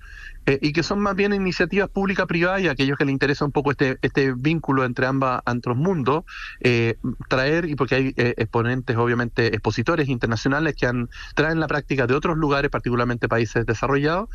Eh, 0.46 0.58
y 0.62 0.74
que 0.74 0.84
son 0.84 1.00
más 1.00 1.16
bien 1.16 1.34
iniciativas 1.34 1.90
pública-privadas 1.90 2.62
y 2.62 2.68
aquellos 2.68 2.98
que 2.98 3.06
les 3.06 3.14
interesa 3.14 3.46
un 3.46 3.52
poco 3.52 3.72
este, 3.72 3.98
este 4.02 4.34
vínculo 4.34 4.84
entre 4.84 5.06
ambas, 5.06 5.42
antros 5.46 5.78
mundos, 5.78 6.24
eh, 6.62 6.98
traer, 7.28 7.66
y 7.66 7.76
porque 7.76 7.96
hay 7.96 8.14
eh, 8.18 8.34
exponentes, 8.38 8.96
obviamente, 8.98 9.48
expositores 9.48 10.10
internacionales 10.10 10.76
que 10.76 10.88
han, 10.88 11.10
traen 11.36 11.60
la 11.60 11.68
práctica 11.68 12.08
de 12.08 12.16
otros 12.16 12.38
lugares, 12.38 12.72
particularmente 12.72 13.28
países 13.28 13.66
desarrollados, 13.66 14.30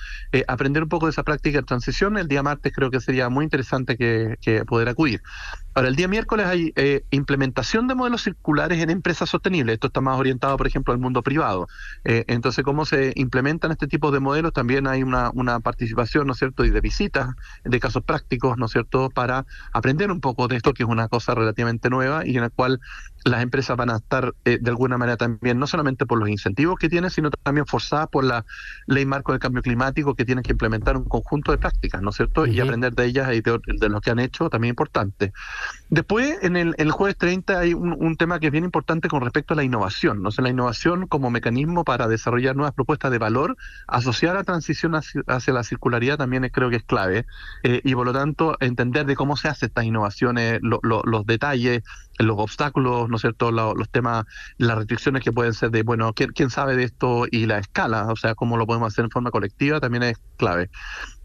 aprender 0.46 0.82
un 0.82 0.88
poco 0.88 1.06
de 1.06 1.11
esa 1.11 1.23
práctica 1.23 1.58
de 1.58 1.64
transición. 1.64 2.18
El 2.18 2.28
día 2.28 2.42
martes 2.42 2.73
creo 2.73 2.90
que 2.90 3.00
sería 3.00 3.28
muy 3.28 3.44
interesante 3.44 3.96
que, 3.96 4.64
poder 4.66 4.88
acudir. 4.88 5.23
Ahora, 5.75 5.88
el 5.88 5.96
día 5.96 6.06
miércoles 6.06 6.46
hay 6.46 6.73
implementación 7.11 7.88
de 7.88 7.94
modelos 7.94 8.23
circulares 8.23 8.80
en 8.80 8.90
empresas 8.90 9.28
sostenibles. 9.28 9.75
Esto 9.75 9.88
está 9.88 10.00
más 10.00 10.18
orientado, 10.18 10.56
por 10.56 10.66
ejemplo, 10.66 10.92
al 10.92 11.00
mundo 11.00 11.23
privado. 11.23 11.66
entonces, 12.04 12.64
cómo 12.64 12.84
se 12.84 13.12
implementan 13.16 13.73
este 13.73 13.87
tipo 13.87 14.11
de 14.11 14.20
modelos, 14.20 14.52
también 14.52 14.87
hay 14.87 15.02
una, 15.02 15.30
una 15.34 15.61
participación 15.61 15.93
¿no 16.24 16.32
es 16.32 16.38
cierto?, 16.38 16.64
y 16.64 16.70
de 16.70 16.80
visitas, 16.80 17.28
de 17.64 17.80
casos 17.80 18.02
prácticos, 18.04 18.56
¿no 18.58 18.66
es 18.66 18.72
cierto?, 18.72 19.10
para 19.10 19.44
aprender 19.72 20.10
un 20.10 20.20
poco 20.20 20.48
de 20.48 20.56
esto, 20.56 20.72
que 20.74 20.82
es 20.84 20.88
una 20.88 21.08
cosa 21.08 21.34
relativamente 21.34 21.90
nueva 21.90 22.26
y 22.26 22.36
en 22.36 22.42
la 22.42 22.50
cual 22.50 22.80
las 23.25 23.43
empresas 23.43 23.76
van 23.76 23.90
a 23.90 23.97
estar 23.97 24.35
eh, 24.45 24.59
de 24.61 24.71
alguna 24.71 24.99
manera 24.99 25.16
también, 25.16 25.59
no 25.59 25.66
solamente 25.66 26.04
por 26.04 26.19
los 26.19 26.28
incentivos 26.28 26.78
que 26.78 26.90
tienen, 26.90 27.11
sino 27.11 27.31
también 27.31 27.66
forzadas 27.66 28.09
por 28.09 28.23
la 28.23 28.45
ley 28.87 29.07
marco 29.07 29.33
del 29.33 29.40
cambio 29.40 29.62
climático 29.62 30.14
que 30.14 30.26
tienen 30.26 30.43
que 30.45 30.52
implementar 30.52 30.97
un 30.97 31.04
conjunto 31.04 31.50
de 31.50 31.59
prácticas, 31.59 32.02
¿no 32.02 32.11
es 32.11 32.16
cierto? 32.16 32.47
Y 32.47 32.61
aprender 32.61 32.95
de 32.95 33.07
ellas 33.07 33.33
y 33.33 33.40
de, 33.40 33.88
lo 33.88 34.00
que 34.00 34.11
han 34.11 34.19
hecho 34.19 34.50
también 34.50 34.71
importante. 34.73 35.33
Después, 35.88 36.38
en 36.43 36.57
el, 36.57 36.90
jueves 36.90 37.16
30 37.16 37.59
hay 37.59 37.73
un, 37.73 38.16
tema 38.16 38.38
que 38.38 38.47
es 38.47 38.52
bien 38.52 38.64
importante 38.64 39.09
con 39.09 39.23
respecto 39.23 39.54
a 39.54 39.57
la 39.57 39.64
innovación, 39.64 40.23
¿no? 40.23 40.28
O 40.28 40.43
la 40.43 40.50
innovación 40.50 41.07
como 41.07 41.31
mecanismo 41.31 41.85
para 41.85 42.09
desarrollar 42.09 42.54
nuevas 42.54 42.75
propuestas 42.75 43.11
de 43.11 43.19
valor, 43.19 43.57
asociar 43.88 44.33
a 44.33 44.40
la 44.40 44.45
transición 44.45 44.95
hacia, 44.95 45.52
la 45.52 45.64
circularidad 45.64 46.19
también 46.19 46.49
creo 46.52 46.69
que 46.69 46.76
es 46.76 46.85
clave. 46.85 47.26
Eh, 47.62 47.81
y 47.85 47.95
por 47.95 48.07
lo 48.07 48.12
tanto, 48.12 48.57
entender 48.61 49.07
de 49.07 49.16
cómo 49.16 49.37
se 49.37 49.49
hacen 49.49 49.69
estas 49.69 49.85
innovaciones, 49.85 50.61
los 50.62 51.26
detalles, 51.26 51.83
los 52.18 52.37
obstáculos, 52.38 53.09
¿no 53.09 53.16
es 53.16 53.23
cierto?, 53.23 53.50
los, 53.50 53.88
temas, 53.90 54.25
las 54.59 54.78
restricciones 54.78 55.23
que 55.23 55.33
pueden 55.33 55.54
ser 55.54 55.71
de, 55.71 55.83
bueno, 55.83 56.12
¿quién, 56.12 56.33
¿quién, 56.33 56.50
sabe 56.50 56.76
de 56.76 56.85
esto? 56.85 57.26
Y 57.30 57.47
la 57.47 57.59
escala, 57.59 58.06
o 58.11 58.16
sea, 58.16 58.35
cómo 58.35 58.56
lo 58.56 58.66
podemos 58.66 58.92
hacer 58.92 59.04
en 59.04 59.11
forma 59.11 59.30
colectiva, 59.30 59.80
también 59.80 60.04
es 60.04 60.18
clave. 60.37 60.71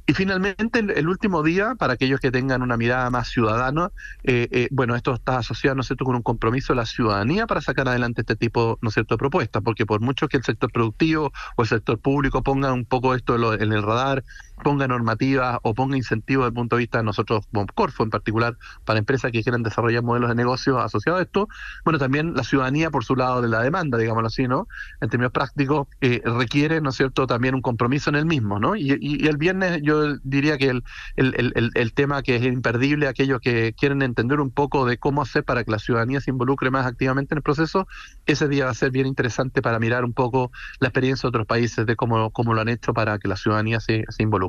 Y 0.09 0.13
finalmente, 0.15 0.79
el, 0.79 1.07
último 1.07 1.43
día, 1.43 1.75
para 1.75 1.93
aquellos 1.93 2.19
que 2.19 2.31
tengan 2.31 2.63
una 2.63 2.77
mirada 2.77 3.11
más 3.11 3.27
ciudadana, 3.27 3.91
eh, 4.23 4.47
eh, 4.49 4.67
bueno, 4.71 4.95
esto 4.95 5.13
está 5.13 5.37
asociado, 5.37 5.75
¿no 5.75 5.81
es 5.81 5.87
cierto?, 5.87 6.03
con 6.03 6.15
un 6.15 6.23
compromiso 6.23 6.73
de 6.73 6.77
la 6.77 6.87
ciudadanía 6.87 7.45
para 7.45 7.61
sacar 7.61 7.87
adelante 7.87 8.21
este 8.21 8.35
tipo, 8.35 8.79
¿no 8.81 8.89
es 8.89 8.95
cierto?, 8.95 9.13
de 9.13 9.19
propuestas, 9.19 9.61
porque 9.61 9.85
por 9.85 10.01
mucho 10.01 10.27
que 10.27 10.37
el 10.37 10.43
sector 10.43 10.71
productivo 10.71 11.31
o 11.57 11.61
el 11.61 11.67
sector 11.67 11.99
público 11.99 12.41
ponga 12.41 12.73
un 12.73 12.85
poco 12.85 13.13
esto 13.13 13.53
en 13.53 13.71
el 13.71 13.83
radar, 13.83 14.23
ponga 14.63 14.87
normativas 14.87 15.59
o 15.63 15.73
ponga 15.73 15.97
incentivos 15.97 16.43
desde 16.43 16.49
el 16.49 16.53
punto 16.55 16.75
de 16.75 16.81
vista 16.81 16.97
de 16.99 17.03
nosotros, 17.03 17.45
como 17.51 17.65
Corfo 17.67 18.03
en 18.03 18.09
particular, 18.09 18.57
para 18.85 18.99
empresas 18.99 19.31
que 19.31 19.43
quieran 19.43 19.63
desarrollar 19.63 20.03
modelos 20.03 20.29
de 20.29 20.35
negocio 20.35 20.79
asociados 20.79 21.19
a 21.19 21.23
esto, 21.23 21.47
bueno, 21.85 21.99
también 21.99 22.33
la 22.33 22.43
ciudadanía 22.43 22.89
por 22.89 23.03
su 23.03 23.15
lado 23.15 23.41
de 23.41 23.47
la 23.47 23.61
demanda, 23.61 23.97
digámoslo 23.97 24.27
así, 24.27 24.47
¿no?, 24.47 24.67
en 25.01 25.09
términos 25.09 25.31
prácticos, 25.31 25.87
eh, 26.01 26.21
requiere, 26.23 26.81
¿no 26.81 26.89
es 26.89 26.95
cierto?, 26.95 27.27
también 27.27 27.55
un 27.55 27.61
compromiso 27.61 28.09
en 28.09 28.15
el 28.15 28.25
mismo, 28.25 28.59
¿no? 28.59 28.75
Y, 28.75 28.89
el 29.29 29.37
viernes 29.37 29.81
yo 29.83 30.17
diría 30.23 30.57
que 30.57 30.69
el, 30.69 30.83
el, 31.15 31.71
el, 31.73 31.93
tema 31.93 32.23
que 32.23 32.35
es 32.35 32.43
imperdible, 32.43 33.07
aquellos 33.07 33.39
que 33.41 33.73
quieren 33.73 34.01
entender 34.01 34.39
un 34.39 34.49
poco 34.49 34.85
de 34.85 34.97
cómo 34.97 35.21
hacer 35.21 35.43
para 35.43 35.63
que 35.63 35.71
la 35.71 35.79
ciudadanía 35.79 36.21
se 36.21 36.31
involucre 36.31 36.71
más 36.71 36.85
activamente 36.85 37.33
en 37.33 37.37
el 37.37 37.43
proceso, 37.43 37.87
ese 38.25 38.47
día 38.47 38.65
va 38.65 38.71
a 38.71 38.73
ser 38.73 38.91
bien 38.91 39.05
interesante 39.05 39.61
para 39.61 39.79
mirar 39.79 40.03
un 40.05 40.13
poco 40.13 40.51
la 40.79 40.87
experiencia 40.87 41.27
de 41.27 41.29
otros 41.29 41.47
países 41.47 41.85
de 41.85 41.95
cómo, 41.95 42.31
cómo 42.31 42.53
lo 42.53 42.61
han 42.61 42.69
hecho 42.69 42.93
para 42.93 43.19
que 43.19 43.27
la 43.27 43.35
ciudadanía 43.35 43.79
se, 43.79 44.05
se 44.09 44.23
involucre. 44.23 44.48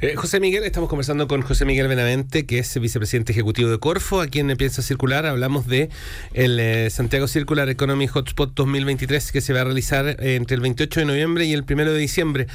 Eh, 0.00 0.14
José 0.16 0.40
Miguel, 0.40 0.64
estamos 0.64 0.88
conversando 0.88 1.28
con 1.28 1.42
José 1.42 1.64
Miguel 1.64 1.86
Benavente, 1.86 2.46
que 2.46 2.58
es 2.58 2.80
vicepresidente 2.80 3.32
ejecutivo 3.32 3.70
de 3.70 3.78
Corfo, 3.78 4.20
a 4.20 4.26
quien 4.26 4.54
piensa 4.56 4.82
circular. 4.82 5.26
Hablamos 5.26 5.66
de 5.66 5.90
el 6.32 6.58
eh, 6.58 6.90
Santiago 6.90 7.28
Circular 7.28 7.68
Economy 7.68 8.06
Hotspot 8.06 8.54
2023 8.54 9.30
que 9.30 9.40
se 9.40 9.52
va 9.52 9.60
a 9.60 9.64
realizar 9.64 10.08
eh, 10.08 10.34
entre 10.36 10.54
el 10.54 10.60
28 10.62 11.00
de 11.00 11.06
noviembre 11.06 11.44
y 11.44 11.52
el 11.52 11.64
1 11.68 11.84
de 11.84 11.98
diciembre. 11.98 12.46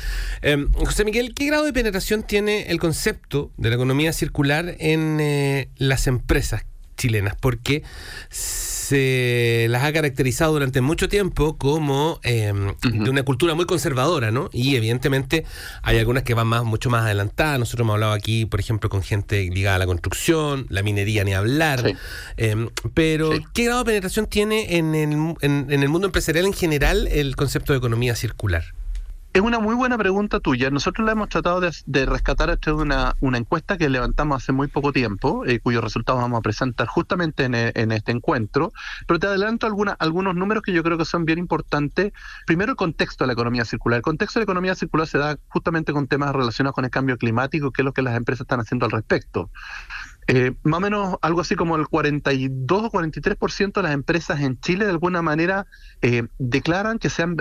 Em, 0.42 0.72
José 0.74 1.06
Miguel, 1.06 1.34
¿qué 1.34 1.46
grado 1.46 1.64
de 1.64 1.74
penetración 1.74 2.24
tiene 2.24 2.64
el 2.64 2.80
concepto 2.80 3.52
de 3.58 3.70
la 3.70 3.76
economía 3.76 4.12
circular 4.12 4.76
en 4.80 5.70
las 5.78 6.08
empresas 6.08 6.66
chilenas? 6.98 7.36
Porque 7.40 7.84
se 8.94 9.66
las 9.70 9.84
ha 9.84 9.92
caracterizado 9.92 10.54
durante 10.54 10.80
mucho 10.80 11.10
tiempo 11.10 11.58
como 11.58 12.20
em, 12.22 12.76
de 12.84 13.10
una 13.10 13.24
cultura 13.24 13.56
muy 13.56 13.66
conservadora, 13.66 14.30
¿no? 14.30 14.52
Y 14.54 14.76
evidentemente 14.76 15.46
hay 15.82 15.98
algunas 15.98 16.22
que 16.22 16.36
van 16.36 16.46
más, 16.46 16.64
mucho 16.64 16.92
más 16.92 17.06
adelantadas. 17.06 17.58
Nosotros 17.58 17.86
hemos 17.86 17.96
hablado 17.96 18.14
aquí, 18.14 18.46
por 18.46 18.60
ejemplo, 18.60 18.90
con 18.90 19.02
gente 19.02 19.50
ligada 19.52 19.78
a 19.78 19.80
la 19.80 19.88
construcción, 19.88 20.68
la 20.70 20.84
minería, 20.84 21.24
ni 21.24 21.34
hablar. 21.34 21.96
Em, 22.38 22.70
pero, 22.94 23.32
¿qué 23.56 23.66
grado 23.66 23.80
de 23.80 23.86
penetración 23.86 24.28
tiene 24.28 24.78
en 24.78 24.94
el, 24.94 25.36
en 25.42 25.84
el 25.84 25.90
mundo 25.90 26.06
empresarial 26.06 26.46
en 26.46 26.54
general 26.54 27.08
el 27.08 27.36
concepto 27.36 27.74
de 27.74 27.80
economía 27.80 28.16
circular? 28.16 28.76
Es 29.34 29.42
una 29.42 29.58
muy 29.58 29.74
buena 29.74 29.98
pregunta 29.98 30.40
tuya. 30.40 30.70
Nosotros 30.70 31.04
la 31.08 31.14
hemos 31.14 31.28
tratado 31.28 31.60
de, 31.60 32.06
rescatar 32.06 32.52
a 32.52 32.58
través 32.58 32.88
de 32.88 33.16
una, 33.20 33.38
encuesta 33.40 33.80
que 33.80 33.90
levantamos 33.90 34.44
hace 34.44 34.52
muy 34.52 34.68
poco 34.68 34.94
tiempo, 34.94 35.44
eh, 35.48 35.60
cuyos 35.60 35.84
resultados 35.84 36.22
vamos 36.22 36.38
a 36.38 36.42
presentar 36.44 36.86
justamente 36.86 37.46
en, 37.46 37.92
este 37.92 38.12
encuentro. 38.12 38.74
Pero 39.08 39.20
te 39.20 39.26
adelanto 39.26 39.66
alguna, 39.66 39.96
algunos 39.98 40.36
números 40.36 40.62
que 40.62 40.72
yo 40.72 40.84
creo 40.84 41.00
que 41.00 41.06
son 41.06 41.26
bien 41.26 41.40
importantes. 41.40 42.14
Primero, 42.46 42.74
el 42.74 42.78
contexto 42.78 43.24
de 43.24 43.28
la 43.28 43.34
economía 43.34 43.66
circular. 43.66 43.98
El 43.98 44.04
contexto 44.04 44.38
de 44.38 44.42
la 44.42 44.52
economía 44.52 44.76
circular 44.76 45.08
se 45.08 45.18
da 45.18 45.36
justamente 45.48 45.94
con 45.94 46.06
temas 46.06 46.32
relacionados 46.32 46.76
con 46.76 46.86
el 46.86 46.92
cambio 46.92 47.18
climático, 47.18 47.72
que 47.72 47.82
es 47.82 47.86
lo 47.86 47.92
que 47.92 48.04
las 48.04 48.16
empresas 48.16 48.42
están 48.42 48.60
haciendo 48.60 48.86
al 48.86 48.92
respecto. 48.92 49.50
Eh, 50.28 50.54
más 50.64 50.78
o 50.78 50.82
menos 50.82 51.18
algo 51.22 51.42
así 51.42 51.56
como 51.56 51.76
el 51.76 51.88
42 51.88 52.84
o 52.84 52.90
43% 52.90 53.74
de 53.74 53.82
las 53.82 53.94
empresas 53.94 54.40
en 54.40 54.60
Chile 54.60 54.86
de 54.86 54.92
alguna 54.92 55.22
manera 55.22 55.66
eh, 56.02 56.28
declaran 56.40 56.98
que 56.98 57.10
se 57.10 57.24
han, 57.24 57.38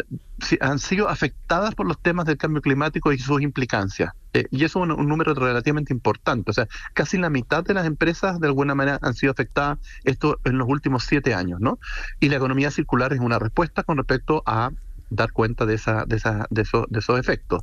han, 0.61 0.79
sido 0.79 1.09
afectadas 1.09 1.75
por 1.75 1.87
los 1.87 2.01
temas 2.01 2.27
del 2.27 2.39
cambio 2.39 2.61
climático 2.61 3.13
y 3.13 3.19
sus 3.19 3.41
implicancias. 3.41 4.13
Eh, 4.33 4.47
y 4.51 4.65
eso 4.65 4.85
es 4.85 4.91
un, 4.91 5.09
número 5.09 5.35
relativamente 5.35 5.93
importante. 5.93 6.51
O 6.51 6.55
sea, 6.55 6.67
casi 6.93 7.19
la 7.19 7.31
mitad 7.31 7.63
de 7.63 7.75
las 7.75 7.87
empresas 7.87 8.41
de 8.41 8.49
alguna 8.49 8.75
manera 8.75 8.99
han 9.03 9.15
sido 9.15 9.33
afectadas 9.33 9.79
esto 10.05 10.41
en 10.45 10.59
los 10.59 10.69
últimos 10.69 11.05
siete 11.05 11.35
años, 11.35 11.61
¿no? 11.61 11.79
Y 12.19 12.31
la 12.31 12.37
economía 12.37 12.71
circular 12.71 13.13
es 13.13 13.21
una 13.21 13.39
respuesta 13.39 13.85
con 13.85 13.99
respecto 13.99 14.43
a 14.47 14.71
dar 15.11 15.31
cuenta 15.31 15.67
de, 15.67 15.75
esa, 15.75 16.05
de, 16.07 16.17
esa, 16.17 16.47
de, 16.51 16.67
de 16.89 16.99
esos 16.99 17.19
efectos. 17.21 17.63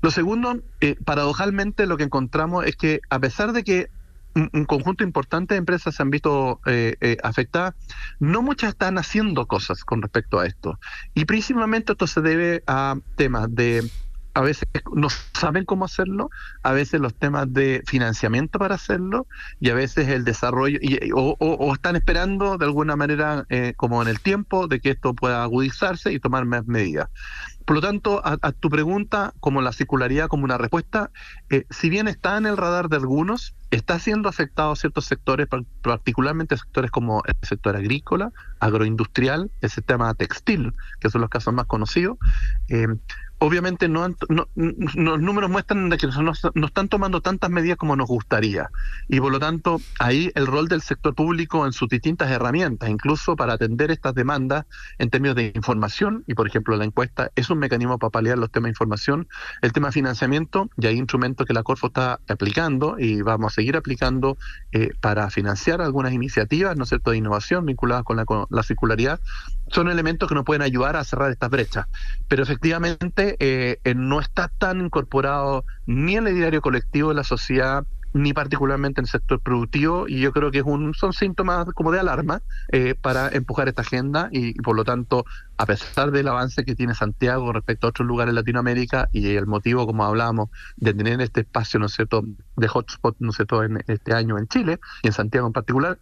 Lo 0.00 0.12
segundo, 0.12 0.60
paradojalmente 1.04 1.86
lo 1.86 1.96
que 1.96 2.04
encontramos 2.04 2.64
es 2.66 2.76
que 2.76 3.00
a 3.10 3.18
pesar 3.18 3.52
de 3.52 3.64
que 3.64 3.90
un, 4.34 4.64
conjunto 4.64 5.04
importante 5.04 5.54
de 5.54 5.58
empresas 5.58 5.94
se 5.94 6.02
han 6.02 6.10
visto 6.10 6.60
eh, 6.66 6.96
eh, 7.00 7.16
afectadas. 7.22 7.74
No 8.18 8.42
muchas 8.42 8.70
están 8.70 8.98
haciendo 8.98 9.46
cosas 9.46 9.84
con 9.84 10.02
respecto 10.02 10.40
a 10.40 10.46
esto. 10.46 10.78
Y 11.14 11.24
principalmente 11.24 11.92
esto 11.92 12.06
se 12.06 12.20
debe 12.20 12.62
a 12.66 12.96
temas 13.16 13.54
de 13.54 13.88
a 14.34 14.40
veces 14.40 14.68
no 14.92 15.08
saben 15.32 15.64
cómo 15.64 15.84
hacerlo, 15.84 16.30
a 16.62 16.72
veces 16.72 17.00
los 17.00 17.14
temas 17.14 17.52
de 17.52 17.82
financiamiento 17.86 18.58
para 18.58 18.74
hacerlo 18.74 19.26
y 19.60 19.70
a 19.70 19.74
veces 19.74 20.08
el 20.08 20.24
desarrollo, 20.24 20.78
y, 20.82 21.10
o, 21.14 21.72
están 21.72 21.96
esperando 21.96 22.58
de 22.58 22.66
alguna 22.66 22.96
manera, 22.96 23.46
eh, 23.48 23.74
como 23.76 24.02
en 24.02 24.08
el 24.08 24.20
tiempo, 24.20 24.66
de 24.66 24.80
que 24.80 24.90
esto 24.90 25.14
pueda 25.14 25.44
agudizarse 25.44 26.12
y 26.12 26.18
tomar 26.18 26.44
más 26.44 26.66
medidas. 26.66 27.08
Por 27.64 27.76
lo 27.76 27.80
tanto, 27.80 28.20
a, 28.22 28.52
tu 28.52 28.68
pregunta, 28.68 29.32
como 29.40 29.62
la 29.62 29.72
circularidad 29.72 30.28
como 30.28 30.44
una 30.44 30.58
respuesta, 30.58 31.10
eh, 31.48 31.64
si 31.70 31.88
bien 31.88 32.08
está 32.08 32.36
en 32.36 32.44
el 32.44 32.58
radar 32.58 32.90
de 32.90 32.96
algunos, 32.96 33.54
está 33.70 33.98
siendo 33.98 34.28
afectado 34.28 34.76
ciertos 34.76 35.06
sectores, 35.06 35.48
particularmente 35.80 36.58
sectores 36.58 36.90
como 36.90 37.22
el 37.24 37.34
sector 37.40 37.74
agrícola, 37.74 38.32
agroindustrial, 38.60 39.50
el 39.62 39.70
sistema 39.70 40.12
textil, 40.12 40.74
que 41.00 41.08
son 41.08 41.22
los 41.22 41.30
casos 41.30 41.54
más 41.54 41.64
conocidos. 41.64 42.18
Eh, 42.68 42.86
obviamente 43.44 43.88
no, 43.88 44.08
los 44.56 45.20
números 45.20 45.50
muestran 45.50 45.90
que 45.90 46.06
no, 46.06 46.66
están 46.66 46.88
tomando 46.88 47.20
tantas 47.20 47.50
medidas 47.50 47.76
como 47.76 47.94
nos 47.94 48.08
gustaría. 48.08 48.70
Y 49.06 49.20
por 49.20 49.32
lo 49.32 49.38
tanto, 49.38 49.80
ahí 49.98 50.32
el 50.34 50.46
rol 50.46 50.66
del 50.66 50.80
sector 50.80 51.14
público 51.14 51.66
en 51.66 51.72
sus 51.74 51.90
distintas 51.90 52.30
herramientas, 52.30 52.88
incluso 52.88 53.36
para 53.36 53.52
atender 53.52 53.90
estas 53.90 54.14
demandas 54.14 54.64
en 54.98 55.10
términos 55.10 55.36
de 55.36 55.52
información, 55.54 56.24
y 56.26 56.34
por 56.34 56.46
ejemplo 56.46 56.74
la 56.76 56.84
encuesta 56.84 57.30
es 57.36 57.50
un 57.50 57.58
mecanismo 57.58 57.98
para 57.98 58.10
paliar 58.10 58.38
los 58.38 58.50
temas 58.50 58.68
de 58.68 58.70
información, 58.70 59.28
el 59.60 59.74
tema 59.74 59.88
de 59.88 59.92
financiamiento, 59.92 60.70
y 60.78 60.86
hay 60.86 60.96
instrumentos 60.96 61.46
que 61.46 61.52
la 61.52 61.62
Corfo 61.62 61.88
está 61.88 62.20
aplicando 62.28 62.96
y 62.98 63.20
vamos 63.20 63.52
a 63.52 63.54
seguir 63.56 63.76
aplicando 63.76 64.38
eh, 64.72 64.90
para 65.00 65.28
financiar 65.28 65.82
algunas 65.82 66.14
iniciativas, 66.14 66.76
¿no 66.78 66.84
es 66.84 66.88
cierto?, 66.88 67.10
de 67.10 67.18
innovación 67.18 67.66
vinculadas 67.66 68.04
con 68.04 68.16
la, 68.16 68.24
con 68.24 68.46
la 68.48 68.62
circularidad, 68.62 69.20
son 69.68 69.88
elementos 69.88 70.28
que 70.28 70.34
nos 70.34 70.44
pueden 70.44 70.62
ayudar 70.62 70.96
a 70.96 71.04
cerrar 71.04 71.30
estas 71.30 71.50
brechas. 71.50 71.86
Pero 72.28 72.42
efectivamente 72.42 73.36
eh, 73.38 73.78
eh, 73.84 73.94
no 73.94 74.20
está 74.20 74.48
tan 74.48 74.80
incorporado 74.80 75.64
ni 75.86 76.16
en 76.16 76.26
el 76.26 76.36
diario 76.36 76.60
colectivo 76.60 77.10
de 77.10 77.14
la 77.16 77.24
sociedad 77.24 77.84
ni 78.14 78.32
particularmente 78.32 79.00
en 79.00 79.06
el 79.06 79.10
sector 79.10 79.40
productivo 79.40 80.06
y 80.08 80.20
yo 80.20 80.32
creo 80.32 80.52
que 80.52 80.58
es 80.58 80.64
un, 80.64 80.94
son 80.94 81.12
síntomas 81.12 81.66
como 81.74 81.90
de 81.90 81.98
alarma 81.98 82.42
eh, 82.70 82.94
para 82.94 83.28
empujar 83.28 83.66
esta 83.66 83.82
agenda 83.82 84.28
y, 84.30 84.54
por 84.62 84.76
lo 84.76 84.84
tanto 84.84 85.26
a 85.58 85.66
pesar 85.66 86.12
del 86.12 86.28
avance 86.28 86.64
que 86.64 86.76
tiene 86.76 86.94
Santiago 86.94 87.52
respecto 87.52 87.88
a 87.88 87.90
otros 87.90 88.06
lugares 88.06 88.32
de 88.32 88.40
Latinoamérica 88.40 89.08
y 89.12 89.34
el 89.34 89.46
motivo 89.46 89.84
como 89.84 90.04
hablábamos 90.04 90.50
de 90.76 90.94
tener 90.94 91.20
este 91.20 91.40
espacio 91.40 91.80
no 91.80 91.88
sé 91.88 92.06
de 92.56 92.68
hotspot 92.68 93.16
no 93.18 93.32
sé 93.32 93.46
en 93.50 93.82
este 93.88 94.14
año 94.14 94.38
en 94.38 94.46
Chile 94.46 94.78
y 95.02 95.08
en 95.08 95.12
Santiago 95.12 95.48
en 95.48 95.52
particular 95.52 95.98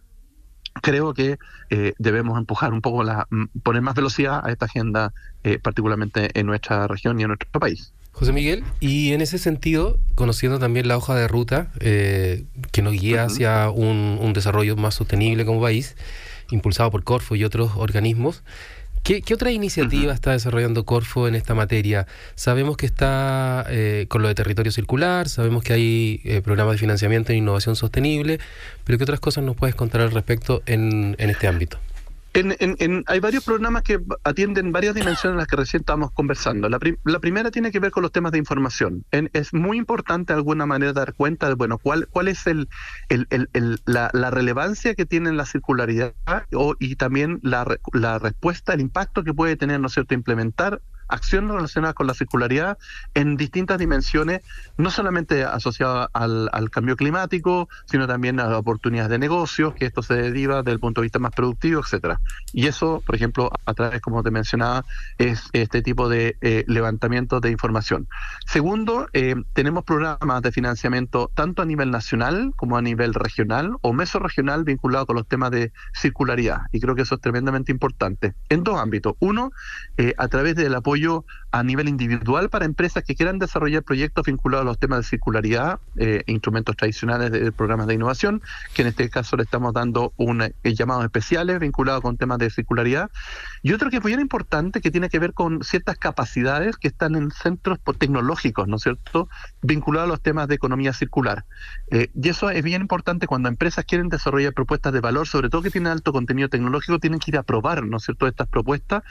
creo 0.81 1.13
que 1.13 1.37
eh, 1.69 1.93
debemos 1.97 2.37
empujar 2.37 2.73
un 2.73 2.81
poco, 2.81 3.03
la, 3.03 3.27
poner 3.63 3.81
más 3.81 3.95
velocidad 3.95 4.45
a 4.45 4.51
esta 4.51 4.65
agenda, 4.65 5.13
eh, 5.43 5.59
particularmente 5.59 6.29
en 6.39 6.45
nuestra 6.45 6.87
región 6.87 7.19
y 7.19 7.23
en 7.23 7.29
nuestro 7.29 7.59
país. 7.59 7.93
José 8.11 8.31
Miguel, 8.31 8.63
y 8.79 9.13
en 9.13 9.21
ese 9.21 9.39
sentido, 9.39 9.97
conociendo 10.13 10.59
también 10.59 10.87
la 10.87 10.97
hoja 10.97 11.15
de 11.15 11.27
ruta 11.27 11.69
eh, 11.79 12.45
que 12.71 12.83
nos 12.83 12.93
guía 12.93 13.23
hacia 13.23 13.71
un, 13.71 14.19
un, 14.21 14.33
desarrollo 14.33 14.75
más 14.75 14.93
sostenible 14.93 15.45
como 15.45 15.61
país, 15.61 15.95
impulsado 16.51 16.91
por 16.91 17.03
Corfo 17.03 17.35
y 17.35 17.43
otros 17.43 17.71
organismos, 17.75 18.43
¿Qué, 19.03 19.21
otra 19.33 19.51
iniciativa 19.51 20.13
está 20.13 20.31
desarrollando 20.31 20.85
Corfo 20.85 21.27
en 21.27 21.35
esta 21.35 21.53
materia? 21.53 22.07
Sabemos 22.35 22.77
que 22.77 22.85
está 22.85 23.65
eh, 23.69 24.05
con 24.07 24.21
lo 24.21 24.29
de 24.29 24.35
territorio 24.35 24.71
circular, 24.71 25.27
sabemos 25.27 25.61
que 25.61 25.73
hay 25.73 26.21
eh, 26.23 26.41
programas 26.41 26.75
de 26.75 26.77
financiamiento 26.77 27.33
e 27.33 27.35
innovación 27.35 27.75
sostenible, 27.75 28.39
pero 28.85 28.97
¿qué 28.97 29.03
otras 29.03 29.19
cosas 29.19 29.43
nos 29.43 29.57
puedes 29.57 29.75
contar 29.75 29.99
al 29.99 30.11
respecto 30.11 30.63
en, 30.67 31.17
en 31.19 31.29
este 31.29 31.47
ámbito? 31.47 31.79
Hay 32.33 33.19
varios 33.19 33.43
programas 33.43 33.83
que 33.83 33.99
atienden 34.23 34.71
varias 34.71 34.95
dimensiones 34.95 35.35
en 35.35 35.37
las 35.37 35.47
que 35.47 35.55
recién 35.55 35.81
estamos 35.81 36.11
conversando. 36.11 36.67
La, 36.67 36.79
primera 37.19 37.51
tiene 37.51 37.71
que 37.71 37.79
ver 37.79 37.91
con 37.91 38.01
los 38.01 38.11
temas 38.11 38.31
de 38.31 38.39
información. 38.39 39.05
es 39.11 39.53
muy 39.53 39.77
importante 39.77 40.33
de 40.33 40.37
alguna 40.37 40.65
manera 40.65 40.93
dar 40.93 41.13
cuenta 41.13 41.47
de, 41.47 41.55
bueno, 41.55 41.77
cuál, 41.77 42.07
cuál 42.07 42.27
es 42.27 42.47
el, 42.47 42.69
la, 43.85 44.31
relevancia 44.31 44.95
que 44.95 45.05
tiene 45.05 45.31
la 45.31 45.45
circularidad 45.45 46.13
y 46.79 46.95
también 46.95 47.39
la, 47.43 47.65
la 47.91 48.19
respuesta, 48.19 48.73
el 48.73 48.81
impacto 48.81 49.23
que 49.23 49.33
puede 49.33 49.55
tener, 49.55 49.79
¿no 49.79 49.87
es 49.87 49.93
cierto?, 49.93 50.13
implementar 50.13 50.81
acciones 51.07 51.51
relacionadas 51.51 51.95
con 51.95 52.07
la 52.07 52.13
circularidad 52.13 52.77
en 53.13 53.37
distintas 53.37 53.77
dimensiones, 53.77 54.41
no 54.77 54.91
solamente 54.91 55.43
asociadas 55.43 56.07
al, 56.13 56.49
cambio 56.71 56.95
climático, 56.95 57.69
sino 57.85 58.07
también 58.07 58.39
a 58.39 58.57
oportunidades 58.57 59.11
de 59.11 59.19
negocios, 59.19 59.73
que 59.75 59.85
esto 59.85 60.01
se 60.01 60.15
deriva 60.15 60.63
del 60.63 60.79
punto 60.79 61.01
de 61.01 61.05
vista 61.05 61.19
más 61.19 61.31
productivo, 61.31 61.81
etcétera. 61.81 62.19
Y 62.51 62.67
eso, 62.67 63.03
por 63.05 63.15
ejemplo, 63.15 63.51
a 63.65 63.73
través, 63.73 64.01
como 64.01 64.23
te 64.23 64.31
mencionaba, 64.31 64.85
es 65.17 65.49
este 65.53 65.81
tipo 65.81 66.09
de 66.09 66.37
eh, 66.41 66.63
levantamiento 66.67 67.39
de 67.39 67.51
información. 67.51 68.07
Segundo, 68.45 69.07
eh, 69.13 69.35
tenemos 69.53 69.83
programas 69.83 70.41
de 70.41 70.51
financiamiento 70.51 71.31
tanto 71.33 71.61
a 71.61 71.65
nivel 71.65 71.91
nacional 71.91 72.53
como 72.55 72.77
a 72.77 72.81
nivel 72.81 73.13
regional 73.13 73.77
o 73.81 73.93
mesorregional 73.93 74.63
vinculado 74.63 75.05
con 75.05 75.15
los 75.15 75.27
temas 75.27 75.51
de 75.51 75.71
circularidad. 75.93 76.61
Y 76.71 76.79
creo 76.79 76.95
que 76.95 77.03
eso 77.03 77.15
es 77.15 77.21
tremendamente 77.21 77.71
importante. 77.71 78.33
En 78.49 78.63
dos 78.63 78.79
ámbitos. 78.79 79.15
Uno, 79.19 79.51
eh, 79.97 80.13
a 80.17 80.27
través 80.27 80.55
del 80.55 80.75
apoyo 80.75 80.92
a 81.51 81.63
nivel 81.63 81.87
individual 81.87 82.49
para 82.49 82.65
empresas 82.65 83.03
que 83.03 83.15
quieran 83.15 83.39
desarrollar 83.39 83.83
proyectos 83.83 84.25
vinculados 84.25 84.63
a 84.63 84.65
los 84.65 84.79
temas 84.79 84.99
de 84.99 85.03
circularidad, 85.03 85.79
eh, 85.97 86.23
instrumentos 86.25 86.75
tradicionales 86.75 87.31
de, 87.31 87.51
programas 87.51 87.87
de 87.87 87.93
innovación, 87.93 88.41
que 88.73 88.81
en 88.81 88.89
este 88.89 89.09
caso 89.09 89.37
le 89.37 89.43
estamos 89.43 89.73
dando 89.73 90.13
un 90.17 90.41
eh, 90.41 90.53
llamados 90.63 91.03
especiales 91.03 91.59
vinculados 91.59 92.01
con 92.01 92.17
temas 92.17 92.39
de 92.39 92.49
circularidad. 92.49 93.11
Y 93.61 93.71
otro 93.73 93.89
que 93.89 93.97
es 93.97 94.03
bien 94.03 94.19
importante, 94.19 94.81
que 94.81 94.91
tiene 94.91 95.09
que 95.09 95.19
ver 95.19 95.33
con 95.33 95.63
ciertas 95.63 95.97
capacidades 95.97 96.77
que 96.77 96.87
están 96.87 97.15
en 97.15 97.31
centros 97.31 97.79
tecnológicos, 97.97 98.67
¿no 98.67 98.77
es 98.77 98.83
cierto?, 98.83 99.29
vinculados 99.61 100.07
a 100.07 100.09
los 100.09 100.21
temas 100.21 100.47
de 100.47 100.55
economía 100.55 100.91
circular. 100.91 101.45
Eh, 101.91 102.09
y 102.15 102.29
eso 102.29 102.49
es 102.49 102.63
bien 102.63 102.81
importante 102.81 103.27
cuando 103.27 103.47
empresas 103.47 103.85
quieren 103.85 104.09
desarrollar 104.09 104.53
propuestas 104.53 104.91
de 104.91 105.01
valor, 105.01 105.27
sobre 105.27 105.49
todo 105.49 105.61
que 105.61 105.69
tienen 105.69 105.91
alto 105.91 106.11
contenido 106.11 106.49
tecnológico, 106.49 106.99
tienen 106.99 107.19
que 107.19 107.31
ir 107.31 107.37
a 107.37 107.43
probar, 107.43 107.83
¿no 107.85 107.97
es 107.97 108.03
cierto?, 108.03 108.27
estas 108.27 108.47
propuestas 108.47 109.03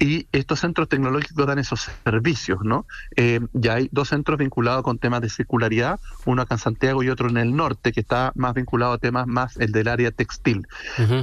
y 0.00 0.28
estos 0.32 0.60
centros 0.60 0.88
tecnológicos 0.88 1.27
dan 1.34 1.58
esos 1.58 1.90
servicios, 2.04 2.60
¿no? 2.62 2.86
Eh, 3.16 3.40
ya 3.52 3.74
hay 3.74 3.88
dos 3.92 4.08
centros 4.08 4.38
vinculados 4.38 4.82
con 4.82 4.98
temas 4.98 5.20
de 5.20 5.28
circularidad, 5.28 6.00
uno 6.24 6.42
acá 6.42 6.54
en 6.54 6.58
Santiago 6.58 7.02
y 7.02 7.10
otro 7.10 7.28
en 7.28 7.36
el 7.36 7.54
norte, 7.54 7.92
que 7.92 8.00
está 8.00 8.32
más 8.34 8.54
vinculado 8.54 8.92
a 8.92 8.98
temas 8.98 9.26
más 9.26 9.56
el 9.58 9.72
del 9.72 9.88
área 9.88 10.10
textil. 10.10 10.66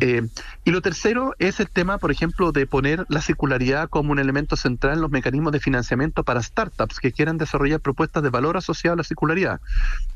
Eh, 0.02 0.28
y 0.64 0.72
lo 0.72 0.82
tercero 0.82 1.34
es 1.40 1.60
el 1.60 1.70
tema, 1.70 1.98
por 1.98 2.12
ejemplo, 2.12 2.52
de 2.52 2.68
poner 2.68 3.06
la 3.10 3.22
circularidad 3.22 3.90
como 3.90 4.12
un 4.12 4.20
elemento 4.20 4.56
central 4.56 4.94
en 4.94 5.02
los 5.02 5.12
mecanismos 5.12 5.52
de 5.52 5.60
financiamiento 5.60 6.24
para 6.24 6.42
startups 6.42 7.00
que 7.00 7.12
quieran 7.12 7.38
desarrollar 7.38 7.80
propuestas 7.80 8.24
de 8.24 8.30
valor 8.30 8.58
asociado 8.58 8.94
a 8.94 8.98
la 8.98 9.04
circularidad. 9.04 9.60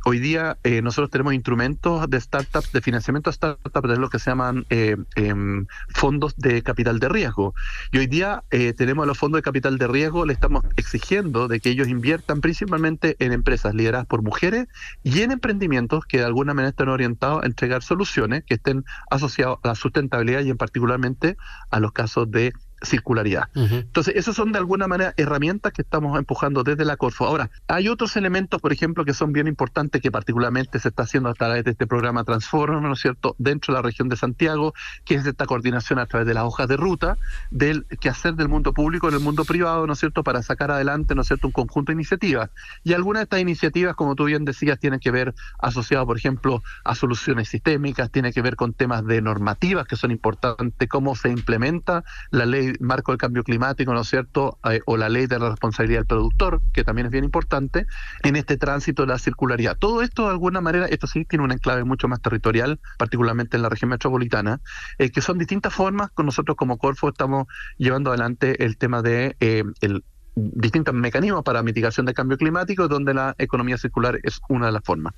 Hoy 0.05 0.19
día 0.19 0.57
eh, 0.63 0.81
nosotros 0.81 1.09
tenemos 1.09 1.33
instrumentos 1.33 2.09
de 2.09 2.19
startups, 2.21 2.71
de 2.71 2.81
financiamiento 2.81 3.29
a 3.29 3.33
startups, 3.33 3.89
de 3.89 3.97
lo 3.97 4.09
que 4.09 4.19
se 4.19 4.29
llaman 4.29 4.65
em, 4.69 5.65
fondos 5.89 6.35
de 6.37 6.61
capital 6.61 6.99
de 6.99 7.09
riesgo. 7.09 7.53
Y 7.91 7.97
hoy 7.97 8.07
día 8.07 8.43
tenemos 8.49 9.07
los 9.07 9.17
fondos 9.17 9.39
de 9.39 9.43
capital 9.43 9.77
de 9.79 9.87
riesgo, 9.87 10.25
le 10.25 10.33
estamos 10.33 10.61
exigiendo 10.75 11.47
de 11.47 11.59
que 11.59 11.69
ellos 11.69 11.87
inviertan 11.87 12.41
principalmente 12.41 13.15
en 13.17 13.31
empresas 13.31 13.73
lideradas 13.73 14.05
por 14.05 14.21
mujeres 14.21 14.67
y 15.01 15.21
en 15.21 15.31
emprendimientos 15.31 16.05
que 16.05 16.19
de 16.19 16.25
alguna 16.25 16.53
manera 16.53 16.69
estén 16.69 16.89
orientados 16.89 17.43
a 17.43 17.47
entregar 17.47 17.81
soluciones 17.81 18.43
que 18.45 18.55
estén 18.55 18.83
asociados 19.09 19.57
a 19.63 19.69
la 19.69 19.75
sustentabilidad 19.75 20.41
y 20.41 20.51
en 20.51 20.57
particularmente 20.57 21.37
a 21.71 21.79
los 21.79 21.93
casos 21.93 22.29
de 22.29 22.53
circularidad. 22.81 23.49
Entonces, 23.55 24.15
esos 24.15 24.35
son 24.35 24.51
de 24.51 24.59
alguna 24.59 24.87
manera 24.87 25.13
herramientas 25.17 25.73
que 25.73 25.81
estamos 25.81 26.17
empujando 26.17 26.63
desde 26.63 26.85
la 26.85 26.97
Corfo. 26.97 27.25
Ahora, 27.25 27.49
hay 27.67 27.89
otros 27.89 28.15
elementos, 28.17 28.61
por 28.61 28.73
ejemplo, 28.73 29.05
que 29.05 29.13
son 29.13 29.33
bien 29.33 29.47
importantes, 29.47 30.01
que 30.01 30.11
particularmente 30.11 30.79
se 30.79 30.89
está 30.89 31.03
haciendo 31.03 31.29
a 31.29 31.33
través 31.33 31.63
de 31.63 31.71
este 31.71 31.87
programa 31.87 32.23
Transforma, 32.23 32.81
¿no 32.81 32.93
es 32.93 32.99
cierto?, 32.99 33.35
dentro 33.37 33.73
de 33.73 33.79
la 33.79 33.81
región 33.83 34.09
de 34.09 34.15
Santiago, 34.15 34.73
que 35.05 35.15
es 35.15 35.25
esta 35.25 35.45
coordinación 35.45 35.99
a 35.99 36.05
través 36.05 36.27
de 36.27 36.33
las 36.33 36.43
hojas 36.43 36.67
de 36.67 36.77
ruta, 36.77 37.17
del 37.51 37.85
hacer 38.09 38.33
del 38.33 38.49
mundo 38.49 38.73
público 38.73 39.07
en 39.07 39.13
el 39.13 39.19
mundo 39.19 39.45
privado, 39.45 39.85
¿no 39.85 39.93
es 39.93 39.99
cierto?, 39.99 40.23
para 40.23 40.41
sacar 40.41 40.71
adelante, 40.71 41.15
¿no 41.15 41.21
es 41.21 41.27
cierto?, 41.27 41.47
un 41.47 41.53
conjunto 41.53 41.91
de 41.91 41.95
iniciativas. 41.95 42.49
Y 42.83 42.93
algunas 42.93 43.21
de 43.21 43.23
estas 43.23 43.39
iniciativas, 43.39 43.95
como 43.95 44.15
tú 44.15 44.25
bien 44.25 44.45
decías, 44.45 44.79
tienen 44.79 44.99
que 44.99 45.11
ver 45.11 45.35
asociado, 45.59 46.05
por 46.05 46.17
ejemplo, 46.17 46.63
a 46.83 46.95
soluciones 46.95 47.49
sistémicas, 47.49 48.11
tiene 48.11 48.33
que 48.33 48.41
ver 48.41 48.55
con 48.55 48.73
temas 48.73 49.05
de 49.05 49.21
normativas 49.21 49.87
que 49.87 49.95
son 49.95 50.11
importantes, 50.11 50.89
cómo 50.89 51.15
se 51.15 51.29
implementa 51.29 52.03
la 52.31 52.45
ley 52.45 52.68
marco 52.79 53.11
del 53.11 53.19
cambio 53.19 53.43
climático, 53.43 53.93
¿no 53.93 54.01
es 54.01 54.09
cierto? 54.09 54.57
Eh, 54.69 54.81
o 54.85 54.97
la 54.97 55.09
ley 55.09 55.27
de 55.27 55.39
la 55.39 55.49
responsabilidad 55.49 55.99
del 55.99 56.07
productor, 56.07 56.61
que 56.73 56.83
también 56.83 57.07
es 57.07 57.11
bien 57.11 57.23
importante, 57.23 57.85
en 58.23 58.35
este 58.35 58.57
tránsito 58.57 59.03
de 59.03 59.09
la 59.09 59.19
circularidad. 59.19 59.77
Todo 59.77 60.01
esto, 60.01 60.23
de 60.23 60.29
alguna 60.29 60.61
manera, 60.61 60.85
esto 60.85 61.07
sí 61.07 61.25
tiene 61.25 61.43
un 61.43 61.51
enclave 61.51 61.83
mucho 61.83 62.07
más 62.07 62.21
territorial, 62.21 62.79
particularmente 62.97 63.57
en 63.57 63.63
la 63.63 63.69
región 63.69 63.89
metropolitana, 63.89 64.61
eh, 64.97 65.09
que 65.09 65.21
son 65.21 65.37
distintas 65.37 65.73
formas 65.73 66.11
con 66.11 66.25
nosotros 66.25 66.55
como 66.57 66.77
Corfo 66.77 67.09
estamos 67.09 67.47
llevando 67.77 68.11
adelante 68.11 68.63
el 68.63 68.77
tema 68.77 69.01
de 69.01 69.35
eh, 69.39 69.63
el 69.81 70.03
distintos 70.35 70.93
mecanismos 70.93 71.43
para 71.43 71.61
mitigación 71.63 72.05
del 72.05 72.15
cambio 72.15 72.37
climático, 72.37 72.87
donde 72.87 73.13
la 73.13 73.35
economía 73.37 73.77
circular 73.77 74.19
es 74.23 74.39
una 74.47 74.67
de 74.67 74.71
las 74.71 74.83
formas. 74.83 75.13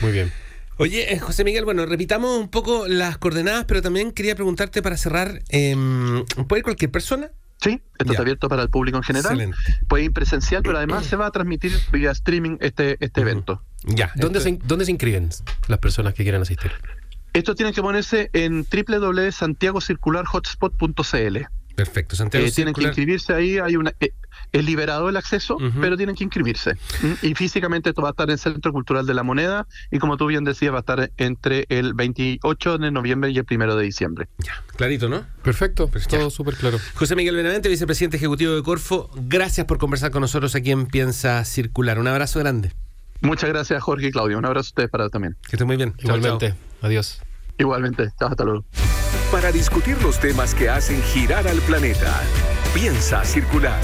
Muy 0.00 0.12
bien. 0.12 0.32
Oye, 0.78 1.12
eh, 1.12 1.18
José 1.18 1.44
Miguel, 1.44 1.64
bueno, 1.64 1.84
repitamos 1.86 2.38
un 2.38 2.48
poco 2.48 2.86
las 2.86 3.18
coordenadas, 3.18 3.64
pero 3.66 3.82
también 3.82 4.12
quería 4.12 4.36
preguntarte 4.36 4.80
para 4.80 4.96
cerrar, 4.96 5.42
eh, 5.48 5.74
¿puede 6.46 6.60
ir 6.60 6.64
cualquier 6.64 6.92
persona? 6.92 7.32
Sí, 7.60 7.82
esto 7.98 8.12
está 8.12 8.22
abierto 8.22 8.48
para 8.48 8.62
el 8.62 8.70
público 8.70 8.98
en 8.98 9.02
general. 9.02 9.32
Excelente. 9.32 9.58
Puede 9.88 10.04
ir 10.04 10.12
presencial, 10.12 10.62
pero 10.62 10.78
además 10.78 11.06
se 11.06 11.16
va 11.16 11.26
a 11.26 11.32
transmitir 11.32 11.72
vía 11.92 12.12
streaming 12.12 12.58
este, 12.60 12.96
este 13.04 13.20
evento. 13.20 13.64
Ya. 13.84 14.12
¿Dónde, 14.14 14.40
se, 14.40 14.56
¿Dónde 14.64 14.84
se 14.84 14.92
inscriben 14.92 15.30
las 15.66 15.80
personas 15.80 16.14
que 16.14 16.22
quieran 16.22 16.42
asistir? 16.42 16.70
Esto 17.32 17.56
tiene 17.56 17.72
que 17.72 17.82
ponerse 17.82 18.30
en 18.32 18.64
www.santiagocircularhotspot.cl. 18.64 21.38
Perfecto, 21.78 22.16
Santiago. 22.16 22.44
Eh, 22.44 22.50
tienen 22.50 22.74
que 22.74 22.82
inscribirse 22.82 23.32
ahí, 23.32 23.58
hay 23.58 23.76
una 23.76 23.92
eh, 24.00 24.10
es 24.50 24.64
liberado 24.64 25.08
el 25.08 25.16
acceso, 25.16 25.58
pero 25.80 25.96
tienen 25.96 26.16
que 26.16 26.24
inscribirse. 26.24 26.72
Y 27.22 27.36
físicamente 27.36 27.90
esto 27.90 28.02
va 28.02 28.08
a 28.08 28.10
estar 28.10 28.26
en 28.26 28.32
el 28.32 28.38
Centro 28.40 28.72
Cultural 28.72 29.06
de 29.06 29.14
la 29.14 29.22
Moneda 29.22 29.68
y 29.92 30.00
como 30.00 30.16
tú 30.16 30.26
bien 30.26 30.42
decías, 30.42 30.72
va 30.72 30.78
a 30.78 30.80
estar 30.80 31.12
entre 31.18 31.66
el 31.68 31.94
28 31.94 32.78
de 32.78 32.90
noviembre 32.90 33.30
y 33.30 33.38
el 33.38 33.46
1 33.48 33.76
de 33.76 33.84
diciembre. 33.84 34.26
Ya, 34.38 34.60
clarito, 34.74 35.08
¿no? 35.08 35.24
Perfecto, 35.44 35.86
pues 35.86 36.08
todo 36.08 36.30
súper 36.30 36.56
claro. 36.56 36.78
José 36.94 37.14
Miguel 37.14 37.36
Benavente, 37.36 37.68
vicepresidente 37.68 38.16
ejecutivo 38.16 38.56
de 38.56 38.64
Corfo, 38.64 39.08
gracias 39.14 39.64
por 39.64 39.78
conversar 39.78 40.10
con 40.10 40.22
nosotros 40.22 40.56
aquí 40.56 40.72
en 40.72 40.86
Piensa 40.86 41.44
Circular. 41.44 42.00
Un 42.00 42.08
abrazo 42.08 42.40
grande. 42.40 42.72
Muchas 43.20 43.50
gracias, 43.50 43.80
Jorge 43.80 44.08
y 44.08 44.10
Claudio. 44.10 44.36
Un 44.36 44.46
abrazo 44.46 44.66
a 44.66 44.70
ustedes 44.70 44.90
para 44.90 45.10
también. 45.10 45.36
Que 45.48 45.54
estén 45.54 45.68
muy 45.68 45.76
bien. 45.76 45.94
Igualmente. 45.98 46.56
Adiós. 46.82 47.22
Igualmente. 47.56 48.08
Chao, 48.18 48.30
hasta 48.30 48.42
luego. 48.42 48.64
Para 49.30 49.52
discutir 49.52 50.02
los 50.02 50.18
temas 50.18 50.54
que 50.54 50.70
hacen 50.70 51.02
girar 51.02 51.46
al 51.48 51.60
planeta, 51.60 52.18
Piensa 52.72 53.22
Circular. 53.26 53.78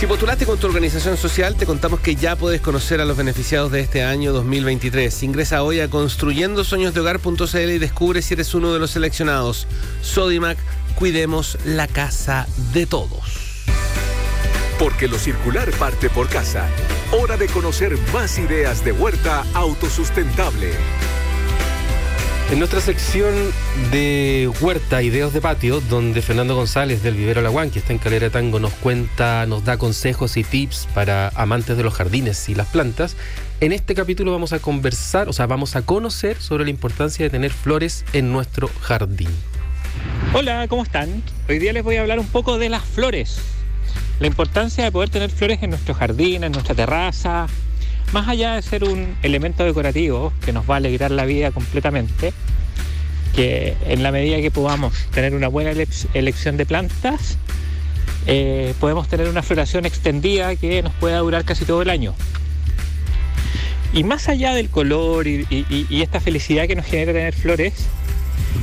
Si 0.00 0.06
postulaste 0.06 0.46
con 0.46 0.58
tu 0.58 0.66
organización 0.66 1.16
social, 1.16 1.54
te 1.54 1.64
contamos 1.64 2.00
que 2.00 2.16
ya 2.16 2.34
puedes 2.34 2.60
conocer 2.60 3.00
a 3.00 3.04
los 3.04 3.16
beneficiados 3.16 3.70
de 3.70 3.80
este 3.80 4.02
año 4.02 4.32
2023. 4.32 5.22
Ingresa 5.22 5.62
hoy 5.62 5.78
a 5.78 5.88
construyendosueñosdehogar.cl 5.88 7.70
y 7.70 7.78
descubre 7.78 8.20
si 8.20 8.34
eres 8.34 8.52
uno 8.52 8.72
de 8.72 8.80
los 8.80 8.90
seleccionados. 8.90 9.68
Sodimac, 10.02 10.58
cuidemos 10.96 11.56
la 11.64 11.86
casa 11.86 12.48
de 12.72 12.86
todos. 12.86 13.64
Porque 14.80 15.06
lo 15.06 15.18
circular 15.18 15.70
parte 15.72 16.10
por 16.10 16.28
casa. 16.28 16.66
Hora 17.12 17.36
de 17.36 17.46
conocer 17.46 17.96
más 18.12 18.38
ideas 18.40 18.84
de 18.84 18.90
huerta 18.90 19.44
autosustentable. 19.54 20.72
En 22.50 22.58
nuestra 22.58 22.80
sección 22.80 23.32
de 23.92 24.50
Huerta, 24.60 25.04
Ideas 25.04 25.32
de 25.32 25.40
Patio, 25.40 25.80
donde 25.82 26.20
Fernando 26.20 26.56
González 26.56 27.00
del 27.00 27.14
Vivero 27.14 27.42
Laguán, 27.42 27.70
que 27.70 27.78
está 27.78 27.92
en 27.92 28.00
Calera 28.00 28.28
Tango, 28.28 28.58
nos 28.58 28.72
cuenta, 28.72 29.46
nos 29.46 29.64
da 29.64 29.78
consejos 29.78 30.36
y 30.36 30.42
tips 30.42 30.88
para 30.92 31.28
amantes 31.36 31.76
de 31.76 31.84
los 31.84 31.94
jardines 31.94 32.48
y 32.48 32.56
las 32.56 32.66
plantas. 32.66 33.16
En 33.60 33.70
este 33.70 33.94
capítulo 33.94 34.32
vamos 34.32 34.52
a 34.52 34.58
conversar, 34.58 35.28
o 35.28 35.32
sea, 35.32 35.46
vamos 35.46 35.76
a 35.76 35.82
conocer 35.82 36.42
sobre 36.42 36.64
la 36.64 36.70
importancia 36.70 37.24
de 37.24 37.30
tener 37.30 37.52
flores 37.52 38.04
en 38.12 38.32
nuestro 38.32 38.68
jardín. 38.80 39.30
Hola, 40.34 40.66
¿cómo 40.66 40.82
están? 40.82 41.22
Hoy 41.48 41.60
día 41.60 41.72
les 41.72 41.84
voy 41.84 41.96
a 41.96 42.00
hablar 42.00 42.18
un 42.18 42.26
poco 42.26 42.58
de 42.58 42.68
las 42.68 42.82
flores. 42.82 43.38
La 44.18 44.26
importancia 44.26 44.82
de 44.82 44.90
poder 44.90 45.08
tener 45.08 45.30
flores 45.30 45.62
en 45.62 45.70
nuestro 45.70 45.94
jardín, 45.94 46.42
en 46.42 46.50
nuestra 46.50 46.74
terraza, 46.74 47.46
más 48.12 48.28
allá 48.28 48.56
de 48.56 48.62
ser 48.62 48.84
un 48.84 49.16
elemento 49.22 49.64
decorativo 49.64 50.32
que 50.44 50.52
nos 50.52 50.68
va 50.68 50.74
a 50.74 50.76
alegrar 50.78 51.10
la 51.10 51.24
vida 51.24 51.52
completamente, 51.52 52.32
que 53.34 53.76
en 53.86 54.02
la 54.02 54.10
medida 54.10 54.40
que 54.40 54.50
podamos 54.50 54.94
tener 55.12 55.34
una 55.34 55.48
buena 55.48 55.72
elección 56.14 56.56
de 56.56 56.66
plantas, 56.66 57.38
eh, 58.26 58.74
podemos 58.80 59.08
tener 59.08 59.28
una 59.28 59.42
floración 59.42 59.86
extendida 59.86 60.56
que 60.56 60.82
nos 60.82 60.92
pueda 60.94 61.18
durar 61.18 61.44
casi 61.44 61.64
todo 61.64 61.82
el 61.82 61.90
año. 61.90 62.14
Y 63.92 64.04
más 64.04 64.28
allá 64.28 64.54
del 64.54 64.70
color 64.70 65.26
y, 65.26 65.86
esta 65.90 66.20
felicidad 66.20 66.66
que 66.66 66.76
nos 66.76 66.86
genera 66.86 67.12
tener 67.12 67.34
flores, 67.34 67.74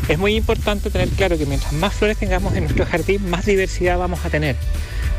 Es 0.09 0.17
muy 0.17 0.35
importante 0.35 0.89
tener 0.89 1.07
claro 1.09 1.37
que 1.37 1.45
mientras 1.45 1.71
más 1.71 1.93
flores 1.93 2.17
tengamos 2.17 2.53
en 2.55 2.63
nuestro 2.63 2.85
jardín, 2.85 3.29
más 3.29 3.45
diversidad 3.45 3.97
vamos 3.97 4.25
a 4.25 4.29
tener. 4.29 4.57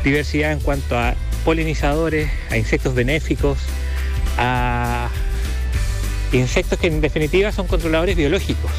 Diversidad 0.03 0.51
en 0.51 0.59
cuanto 0.59 0.97
a 0.97 1.15
polinizadores, 1.43 2.29
a 2.51 2.57
insectos 2.57 2.93
benéficos, 2.93 3.57
a 4.39 5.09
insectos 6.31 6.79
que 6.79 6.87
en 6.87 7.01
definitiva 7.01 7.51
son 7.51 7.67
controladores 7.67 8.15
biológicos. 8.15 8.71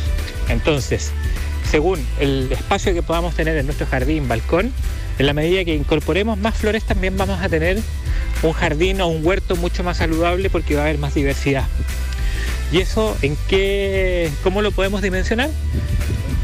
Entonces, 0.48 1.12
según 1.70 2.04
el 2.18 2.50
espacio 2.50 2.94
que 2.94 3.02
podamos 3.02 3.34
tener 3.34 3.56
en 3.56 3.66
nuestro 3.66 3.86
jardín, 3.86 4.26
balcón, 4.26 4.72
en 5.18 5.26
la 5.26 5.34
medida 5.34 5.64
que 5.64 5.74
incorporemos 5.74 6.38
más 6.38 6.56
flores 6.56 6.82
también 6.84 7.16
vamos 7.16 7.40
a 7.42 7.48
tener 7.48 7.78
un 8.42 8.52
jardín 8.52 9.00
o 9.02 9.08
un 9.08 9.24
huerto 9.24 9.54
mucho 9.54 9.84
más 9.84 9.98
saludable 9.98 10.48
porque 10.48 10.74
va 10.74 10.82
a 10.82 10.84
haber 10.84 10.98
más 10.98 11.14
diversidad. 11.14 11.66
¿Y 12.72 12.78
eso 12.78 13.16
en 13.20 13.36
qué, 13.48 14.30
cómo 14.42 14.62
lo 14.62 14.70
podemos 14.72 15.02
dimensionar? 15.02 15.50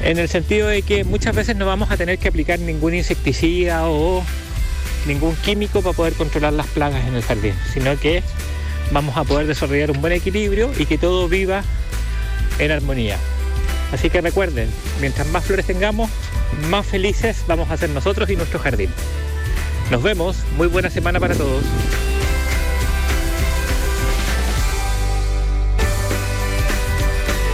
En 0.03 0.19
el 0.19 0.29
sentido 0.29 0.69
de 0.69 0.83
que 0.83 1.05
muchas 1.05 1.35
veces 1.35 1.57
no 1.57 1.65
vamos 1.65 1.91
a 1.91 1.97
tener 1.97 2.19
que 2.19 2.29
aplicar 2.29 2.59
ningún 2.59 2.95
insecticida 2.95 3.89
o 3.89 4.23
ningún 5.07 5.35
químico 5.37 5.81
para 5.83 5.97
poder 5.97 6.13
controlar 6.15 6.53
las 6.53 6.67
plagas 6.67 7.07
en 7.07 7.15
el 7.15 7.23
jardín, 7.23 7.55
sino 7.73 7.99
que 7.99 8.23
vamos 8.93 9.17
a 9.17 9.25
poder 9.25 9.47
desarrollar 9.47 9.91
un 9.91 10.01
buen 10.01 10.13
equilibrio 10.13 10.71
y 10.79 10.87
que 10.87 10.99
todo 10.99 11.29
viva 11.29 11.63
en 12.59 12.71
armonía. 12.71 13.19
Así 13.93 14.11
que 14.11 14.21
recuerden, 14.21 14.69
mientras 15.01 15.27
más 15.29 15.45
flores 15.45 15.67
tengamos, 15.67 16.11
más 16.69 16.87
felices 16.87 17.45
vamos 17.47 17.71
a 17.71 17.77
ser 17.77 17.91
nosotros 17.91 18.29
y 18.31 18.37
nuestro 18.37 18.59
jardín. 18.59 18.91
Nos 19.91 20.03
vemos, 20.03 20.39
muy 20.57 20.67
buena 20.67 20.91
semana 20.91 21.21
para 21.21 21.35
todos. 21.35 21.63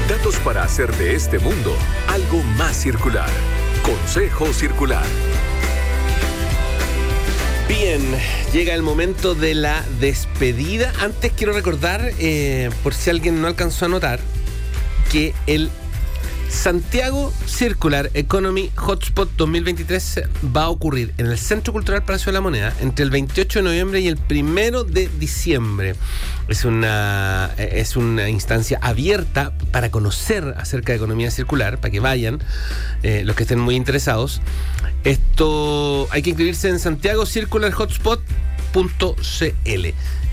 Datos 0.09 0.37
para 0.37 0.63
hacer 0.63 0.95
de 0.97 1.15
este 1.15 1.39
mundo 1.39 1.77
algo 2.09 2.43
más 2.57 2.77
circular. 2.77 3.29
Consejo 3.83 4.53
Circular. 4.53 5.05
Bien, 7.79 8.03
llega 8.53 8.75
el 8.75 8.83
momento 8.83 9.35
de 9.35 9.55
la 9.55 9.83
despedida. 9.99 10.93
Antes 11.01 11.33
quiero 11.33 11.55
recordar, 11.55 12.13
eh, 12.19 12.69
por 12.83 12.93
si 12.93 13.09
alguien 13.09 13.41
no 13.41 13.47
alcanzó 13.47 13.87
a 13.87 13.89
notar, 13.89 14.21
que 15.11 15.33
el 15.47 15.71
Santiago 16.53 17.33
Circular 17.47 18.11
Economy 18.15 18.71
Hotspot 18.77 19.31
2023 19.37 20.23
va 20.55 20.65
a 20.65 20.69
ocurrir 20.69 21.13
en 21.17 21.27
el 21.27 21.39
Centro 21.39 21.73
Cultural 21.73 22.05
Palacio 22.05 22.27
de 22.27 22.35
la 22.35 22.41
Moneda 22.41 22.75
entre 22.81 23.05
el 23.05 23.11
28 23.11 23.61
de 23.61 23.63
noviembre 23.65 24.01
y 24.01 24.07
el 24.07 24.19
1 24.31 24.85
de 24.85 25.09
diciembre. 25.19 25.97
Es 26.49 26.65
una, 26.65 27.51
es 27.57 27.97
una 27.97 28.29
instancia 28.29 28.79
abierta 28.83 29.57
para 29.73 29.91
conocer 29.91 30.55
acerca 30.59 30.93
de 30.93 30.99
economía 30.99 31.31
circular, 31.31 31.81
para 31.81 31.91
que 31.91 32.01
vayan 32.01 32.39
eh, 33.03 33.23
los 33.25 33.35
que 33.35 33.45
estén 33.45 33.59
muy 33.59 33.75
interesados. 33.75 34.41
Esto 35.05 36.07
hay 36.13 36.23
que 36.23 36.31
inscribirse 36.31 36.69
en 36.69 36.79
Santiago 36.79 37.25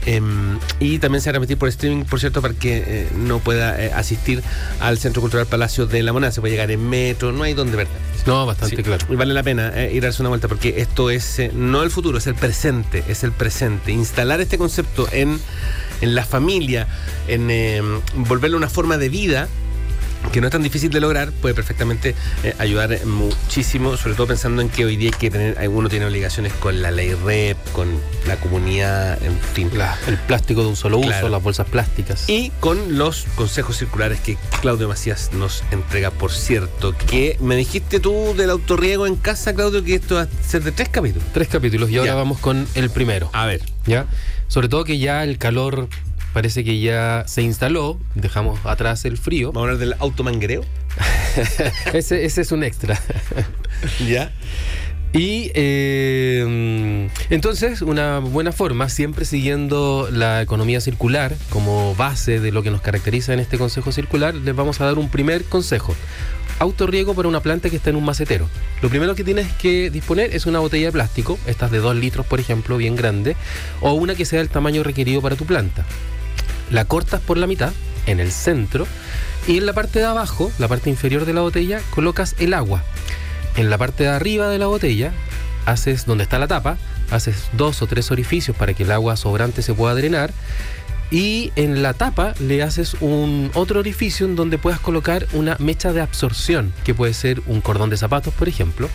Em, 0.06 0.60
y 0.80 1.00
también 1.00 1.22
se 1.22 1.30
va 1.30 1.32
a 1.32 1.40
repetir 1.40 1.58
por 1.58 1.70
streaming, 1.70 2.06
por 2.06 2.20
cierto, 2.20 2.42
para 2.42 2.54
que 2.54 2.84
eh, 2.86 3.10
no 3.16 3.40
pueda 3.40 3.84
eh, 3.84 3.92
asistir 3.94 4.42
al 4.80 4.98
Centro 4.98 5.22
Cultural 5.22 5.46
Palacio 5.46 5.86
de 5.86 6.04
la 6.04 6.14
Moneda. 6.14 6.32
Se 6.32 6.42
puede 6.42 6.54
llegar 6.54 6.72
en 6.72 6.88
metro, 6.90 7.32
no 7.32 7.44
hay 7.44 7.54
dónde 7.54 7.78
ver. 7.78 7.88
No, 8.26 8.46
bastante 8.46 8.76
Sí, 8.76 8.84
claro. 8.84 9.06
Y 9.10 9.16
vale 9.16 9.34
la 9.34 9.44
pena 9.44 9.72
eh, 9.76 9.92
ir 9.94 10.04
a 10.04 10.08
darse 10.08 10.22
una 10.22 10.30
vuelta 10.30 10.48
porque 10.48 10.76
esto 10.78 11.10
es 11.10 11.42
no 11.54 11.84
el 11.84 11.92
futuro, 11.92 12.18
es 12.18 12.28
el 12.28 12.36
presente, 12.36 13.04
es 13.08 13.24
el 13.24 13.32
presente. 13.32 13.92
Instalar 13.92 14.42
este 14.42 14.58
concepto 14.58 15.08
en, 15.12 15.40
en 16.02 16.16
la 16.16 16.26
familia, 16.26 16.88
en 17.28 17.50
eh, 17.50 17.82
volverlo 18.16 18.58
una 18.58 18.70
forma 18.70 18.98
de 18.98 19.10
vida 19.10 19.48
que 20.32 20.42
no 20.42 20.48
es 20.48 20.52
tan 20.52 20.62
difícil 20.64 20.92
de 20.92 21.00
lograr, 21.00 21.32
puede 21.32 21.56
perfectamente 21.56 22.14
eh, 22.44 22.54
ayudar 22.60 23.06
muchísimo, 23.06 23.98
sobre 23.98 24.16
todo 24.16 24.28
pensando 24.28 24.62
en 24.62 24.70
que 24.70 24.86
hoy 24.86 24.96
día 24.98 25.10
hay 25.14 25.20
que 25.20 25.32
tener, 25.32 25.58
alguno 25.58 25.90
tiene 25.90 26.06
obligaciones 26.06 26.54
con 26.54 26.82
la 26.82 26.92
ley 26.92 27.14
REP, 27.16 27.58
con 27.72 27.88
la 28.28 28.36
comunidad, 28.38 29.22
en 29.24 29.40
fin. 29.40 29.70
La- 29.76 29.98
el 30.08 30.18
plástico 30.18 30.62
de 30.62 30.68
un 30.68 30.76
solo 30.76 31.00
Claro. 31.02 31.18
uso, 31.18 31.30
las 31.30 31.42
bolsas 31.44 31.68
plásticas. 31.68 32.30
Y 32.30 32.52
con 32.60 32.98
los 32.98 33.26
consejos 33.36 33.78
circulares 33.78 34.20
que 34.20 34.38
Claudio 34.62 34.88
Macías 34.88 35.32
nos 35.34 35.64
entrega, 35.72 36.12
por 36.12 36.32
cierto, 36.32 36.94
que 37.10 37.38
me 37.40 37.56
dijiste 37.56 38.00
tú 38.00 38.34
del 38.38 38.50
autorriego 38.50 39.08
en 39.08 39.16
casa, 39.16 39.54
Claudio, 39.54 39.84
que 39.84 39.96
esto 39.96 40.16
va 40.16 40.22
a 40.24 40.28
ser 40.48 40.64
de 40.64 40.72
tres 40.72 40.90
capítulos. 40.90 41.28
Tres 41.34 41.48
capítulos 41.48 41.90
y 41.90 41.98
ahora 41.98 42.12
Ya. 42.12 42.16
vamos 42.16 42.40
con 42.40 42.68
el 42.76 42.90
primero. 42.90 43.30
A 43.34 43.46
ver. 43.46 43.62
¿ya? 43.86 44.06
Sobre 44.48 44.68
todo 44.70 44.84
que 44.84 44.98
ya 45.00 45.24
el 45.24 45.38
calor 45.38 45.88
parece 46.34 46.64
que 46.64 46.80
ya 46.80 47.24
se 47.28 47.42
instaló, 47.42 48.00
dejamos 48.16 48.60
atrás 48.66 49.06
el 49.06 49.18
frío. 49.18 49.52
Vamos 49.52 49.68
a 49.68 49.72
hablar 49.72 49.78
del 49.80 49.96
automanguereo. 50.00 50.64
ese, 51.94 52.26
ese 52.26 52.42
es 52.42 52.52
un 52.52 52.64
extra. 52.64 53.00
Ya. 54.06 54.34
Y 55.12 55.52
eh, 55.56 57.10
entonces, 57.32 57.82
una 57.82 58.20
buena 58.20 58.52
forma, 58.52 58.90
siempre 58.90 59.26
siguiendo 59.26 60.08
la 60.12 60.42
economía 60.42 60.82
circular 60.82 61.36
como 61.50 61.96
base 61.96 62.40
de 62.40 62.52
lo 62.52 62.62
que 62.62 62.70
nos 62.70 62.82
caracteriza 62.82 63.34
en 63.34 63.40
este 63.40 63.58
consejo 63.58 63.92
circular, 63.92 64.36
les 64.36 64.56
vamos 64.56 64.80
a 64.82 64.86
dar 64.86 65.00
un 65.00 65.10
primer 65.10 65.44
consejo. 65.46 65.96
Autorriego 66.60 67.16
para 67.16 67.28
una 67.28 67.40
planta 67.40 67.70
que 67.70 67.78
está 67.78 67.90
en 67.90 67.96
un 67.96 68.06
macetero. 68.06 68.48
Lo 68.82 68.90
primero 68.90 69.16
que 69.16 69.24
tienes 69.24 69.52
que 69.54 69.90
disponer 69.90 70.36
es 70.36 70.46
una 70.46 70.60
botella 70.60 70.88
de 70.88 70.92
plástico, 70.92 71.40
estas 71.48 71.72
de 71.72 71.80
2 71.80 71.96
litros, 71.96 72.26
por 72.26 72.40
ejemplo, 72.40 72.78
bien 72.78 72.96
grande, 72.96 73.36
o 73.82 73.94
una 73.94 74.14
que 74.14 74.26
sea 74.26 74.42
el 74.42 74.50
tamaño 74.50 74.84
requerido 74.84 75.22
para 75.22 75.36
tu 75.36 75.46
planta. 75.46 75.86
La 76.70 76.86
cortas 76.86 77.22
por 77.22 77.38
la 77.38 77.48
mitad, 77.48 77.74
en 78.06 78.20
el 78.20 78.32
centro, 78.32 78.88
y 79.48 79.58
en 79.58 79.66
la 79.66 79.74
parte 79.74 80.00
de 80.00 80.06
abajo, 80.06 80.52
la 80.60 80.68
parte 80.68 80.90
inferior 80.90 81.26
de 81.26 81.34
la 81.34 81.42
botella, 81.42 81.82
colocas 81.90 82.36
el 82.40 82.54
agua. 82.54 82.84
En 83.56 83.70
la 83.70 83.78
parte 83.78 84.04
de 84.04 84.10
arriba 84.10 84.50
de 84.50 84.60
la 84.60 84.68
botella, 84.68 85.12
haces 85.66 86.06
donde 86.06 86.24
está 86.24 86.40
la 86.40 86.48
tapa, 86.48 86.78
haces 87.12 87.50
dos 87.54 87.82
o 87.82 87.88
tres 87.88 88.12
orificios 88.12 88.56
para 88.56 88.74
que 88.74 88.84
el 88.84 88.92
agua 88.92 89.16
sobrante 89.16 89.62
se 89.62 89.74
pueda 89.74 89.96
drenar. 89.96 90.34
Y 91.12 91.52
en 91.56 91.82
la 91.82 91.94
tapa 91.94 92.36
le 92.40 92.62
haces 92.62 92.96
un 93.00 93.50
otro 93.56 93.80
orificio 93.80 94.28
en 94.28 94.36
donde 94.36 94.60
puedas 94.60 94.80
colocar 94.80 95.26
una 95.34 95.56
mecha 95.60 95.92
de 95.92 96.02
absorción, 96.02 96.72
que 96.84 96.94
puede 96.94 97.16
ser 97.16 97.42
un 97.48 97.62
cordón 97.62 97.90
de 97.90 97.98
zapatos, 97.98 98.34
por 98.34 98.48
ejemplo. 98.48 98.90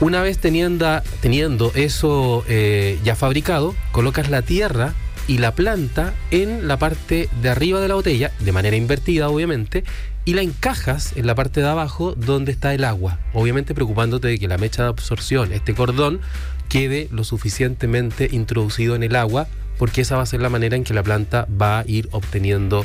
Una 0.00 0.22
vez 0.22 0.38
teniendo, 0.38 1.72
eso 1.74 2.44
eh, 2.48 2.98
ya 3.04 3.14
fabricado, 3.16 3.74
colocas 3.92 4.30
la 4.30 4.42
tierra 4.42 4.94
y 5.28 5.38
la 5.38 5.54
planta 5.54 6.14
en 6.30 6.68
la 6.68 6.78
parte 6.78 7.28
de 7.42 7.48
arriba 7.48 7.80
de 7.80 7.88
la 7.88 7.94
botella, 7.94 8.30
de 8.40 8.52
manera 8.52 8.76
invertida 8.76 9.28
obviamente, 9.28 9.84
y 10.24 10.34
la 10.34 10.42
encajas 10.42 11.12
en 11.16 11.26
la 11.26 11.34
parte 11.34 11.60
de 11.60 11.68
abajo 11.68 12.14
donde 12.14 12.52
está 12.52 12.74
el 12.74 12.84
agua. 12.84 13.18
Obviamente 13.32 13.74
preocupándote 13.74 14.28
de 14.28 14.38
que 14.38 14.48
la 14.48 14.58
mecha 14.58 14.82
de 14.82 14.88
absorción, 14.88 15.52
este 15.52 15.74
cordón, 15.74 16.20
quede 16.68 17.08
lo 17.12 17.24
suficientemente 17.24 18.28
introducido 18.32 18.96
en 18.96 19.02
el 19.02 19.16
agua, 19.16 19.46
porque 19.78 20.00
esa 20.00 20.16
va 20.16 20.22
a 20.22 20.26
ser 20.26 20.40
la 20.40 20.48
manera 20.48 20.76
en 20.76 20.84
que 20.84 20.94
la 20.94 21.02
planta 21.02 21.46
va 21.60 21.80
a 21.80 21.84
ir 21.86 22.08
obteniendo, 22.12 22.84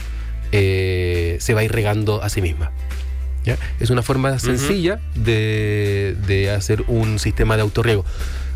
eh, 0.52 1.38
se 1.40 1.54
va 1.54 1.62
a 1.62 1.64
ir 1.64 1.72
regando 1.72 2.22
a 2.22 2.30
sí 2.30 2.42
misma. 2.42 2.72
¿ya? 3.44 3.58
Es 3.80 3.90
una 3.90 4.04
forma 4.04 4.38
sencilla 4.40 5.00
de, 5.16 6.16
de 6.28 6.52
hacer 6.52 6.84
un 6.88 7.18
sistema 7.18 7.56
de 7.56 7.64
autorriego. 7.64 8.06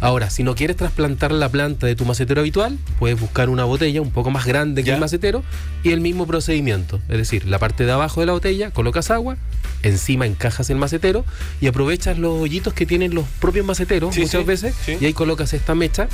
Ahora, 0.01 0.29
si 0.29 0.43
no 0.43 0.55
quieres 0.55 0.75
trasplantar 0.77 1.31
la 1.31 1.49
planta 1.49 1.87
de 1.87 1.95
tu 1.95 2.05
macetero 2.05 2.41
habitual, 2.41 2.77
puedes 2.99 3.19
buscar 3.19 3.49
una 3.49 3.63
botella 3.63 4.01
un 4.01 4.11
poco 4.11 4.29
más 4.29 4.45
grande 4.45 4.83
que 4.83 4.89
Ya. 4.89 4.95
el 4.95 4.99
macetero 4.99 5.43
y 5.83 5.91
el 5.91 6.01
mismo 6.01 6.27
procedimiento. 6.27 6.99
Es 7.09 7.17
decir, 7.17 7.45
la 7.47 7.59
parte 7.59 7.85
de 7.85 7.91
abajo 7.91 8.19
de 8.19 8.25
la 8.27 8.33
botella 8.33 8.71
colocas 8.71 9.09
agua, 9.09 9.37
encima 9.83 10.25
encajas 10.25 10.69
el 10.69 10.77
macetero 10.77 11.25
y 11.61 11.67
aprovechas 11.67 12.17
los 12.17 12.39
hoyitos 12.41 12.73
que 12.73 12.85
tienen 12.85 13.15
los 13.15 13.25
propios 13.39 13.65
maceteros 13.65 14.13
Sí, 14.15 14.21
muchas 14.21 14.41
sí, 14.41 14.47
veces 14.47 14.75
sí. 14.85 14.97
y 14.99 15.05
ahí 15.05 15.13
colocas 15.13 15.53
esta 15.53 15.75
mecha 15.75 16.07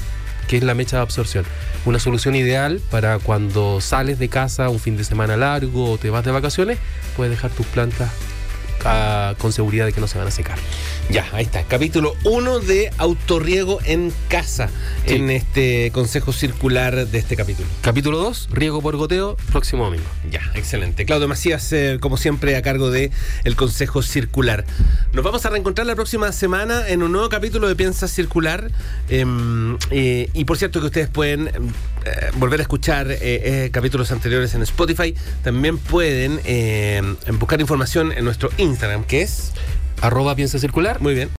que 0.47 0.57
es 0.57 0.63
la 0.63 0.73
mecha 0.73 0.97
de 0.97 1.03
absorción. 1.03 1.45
Una 1.85 1.97
solución 1.99 2.35
ideal 2.35 2.81
para 2.91 3.19
cuando 3.19 3.79
sales 3.79 4.19
de 4.19 4.27
casa 4.27 4.69
un 4.69 4.79
fin 4.79 4.97
de 4.97 5.03
semana 5.05 5.37
largo 5.37 5.91
o 5.91 5.97
te 5.97 6.09
vas 6.09 6.25
de 6.25 6.31
vacaciones, 6.31 6.77
puedes 7.15 7.31
dejar 7.31 7.51
tus 7.51 7.65
plantas 7.67 8.09
con 9.37 9.53
seguridad 9.53 9.85
de 9.85 9.93
que 9.93 10.01
no 10.01 10.07
se 10.07 10.17
van 10.17 10.27
a 10.27 10.31
secar. 10.31 10.57
Ya, 11.09 11.27
ahí 11.33 11.43
está. 11.43 11.63
Capítulo 11.63 12.15
1 12.23 12.59
de 12.59 12.91
autorriego 12.97 13.79
en 13.85 14.13
casa. 14.29 14.69
Sí. 15.05 15.15
En 15.15 15.29
este 15.29 15.91
consejo 15.91 16.31
circular 16.31 17.07
de 17.07 17.17
este 17.17 17.35
capítulo. 17.35 17.67
Capítulo 17.81 18.17
2, 18.17 18.49
riego 18.51 18.81
por 18.81 18.95
goteo, 18.95 19.35
próximo 19.51 19.85
domingo. 19.85 20.05
Ya, 20.29 20.41
excelente. 20.55 21.05
Claudio 21.05 21.27
Macías, 21.27 21.71
eh, 21.73 21.97
como 21.99 22.17
siempre, 22.17 22.55
a 22.55 22.61
cargo 22.61 22.91
de 22.91 23.11
el 23.43 23.55
Consejo 23.55 24.01
Circular. 24.01 24.65
Nos 25.13 25.23
vamos 25.23 25.45
a 25.45 25.49
reencontrar 25.49 25.85
la 25.87 25.95
próxima 25.95 26.31
semana 26.31 26.87
en 26.87 27.03
un 27.03 27.11
nuevo 27.11 27.29
capítulo 27.29 27.67
de 27.67 27.75
Piensa 27.75 28.07
Circular. 28.07 28.71
Em, 29.09 29.77
eh, 29.89 30.29
y 30.33 30.45
por 30.45 30.57
cierto 30.57 30.79
que 30.79 30.87
ustedes 30.87 31.09
pueden 31.09 31.47
em, 31.47 31.67
eh, 32.05 32.31
volver 32.35 32.59
a 32.59 32.63
escuchar 32.63 33.17
capítulos 33.71 34.11
anteriores 34.11 34.53
en 34.55 34.61
Spotify. 34.63 35.13
También 35.43 35.77
pueden 35.77 36.39
em, 36.45 37.15
buscar 37.39 37.59
información 37.61 38.11
en 38.11 38.23
nuestro 38.25 38.49
Instagram, 38.71 39.03
que 39.03 39.21
es... 39.21 39.53
Arroba 40.01 40.35
piensa 40.35 40.57
circular. 40.57 40.99
Muy 40.99 41.13
bien. 41.13 41.29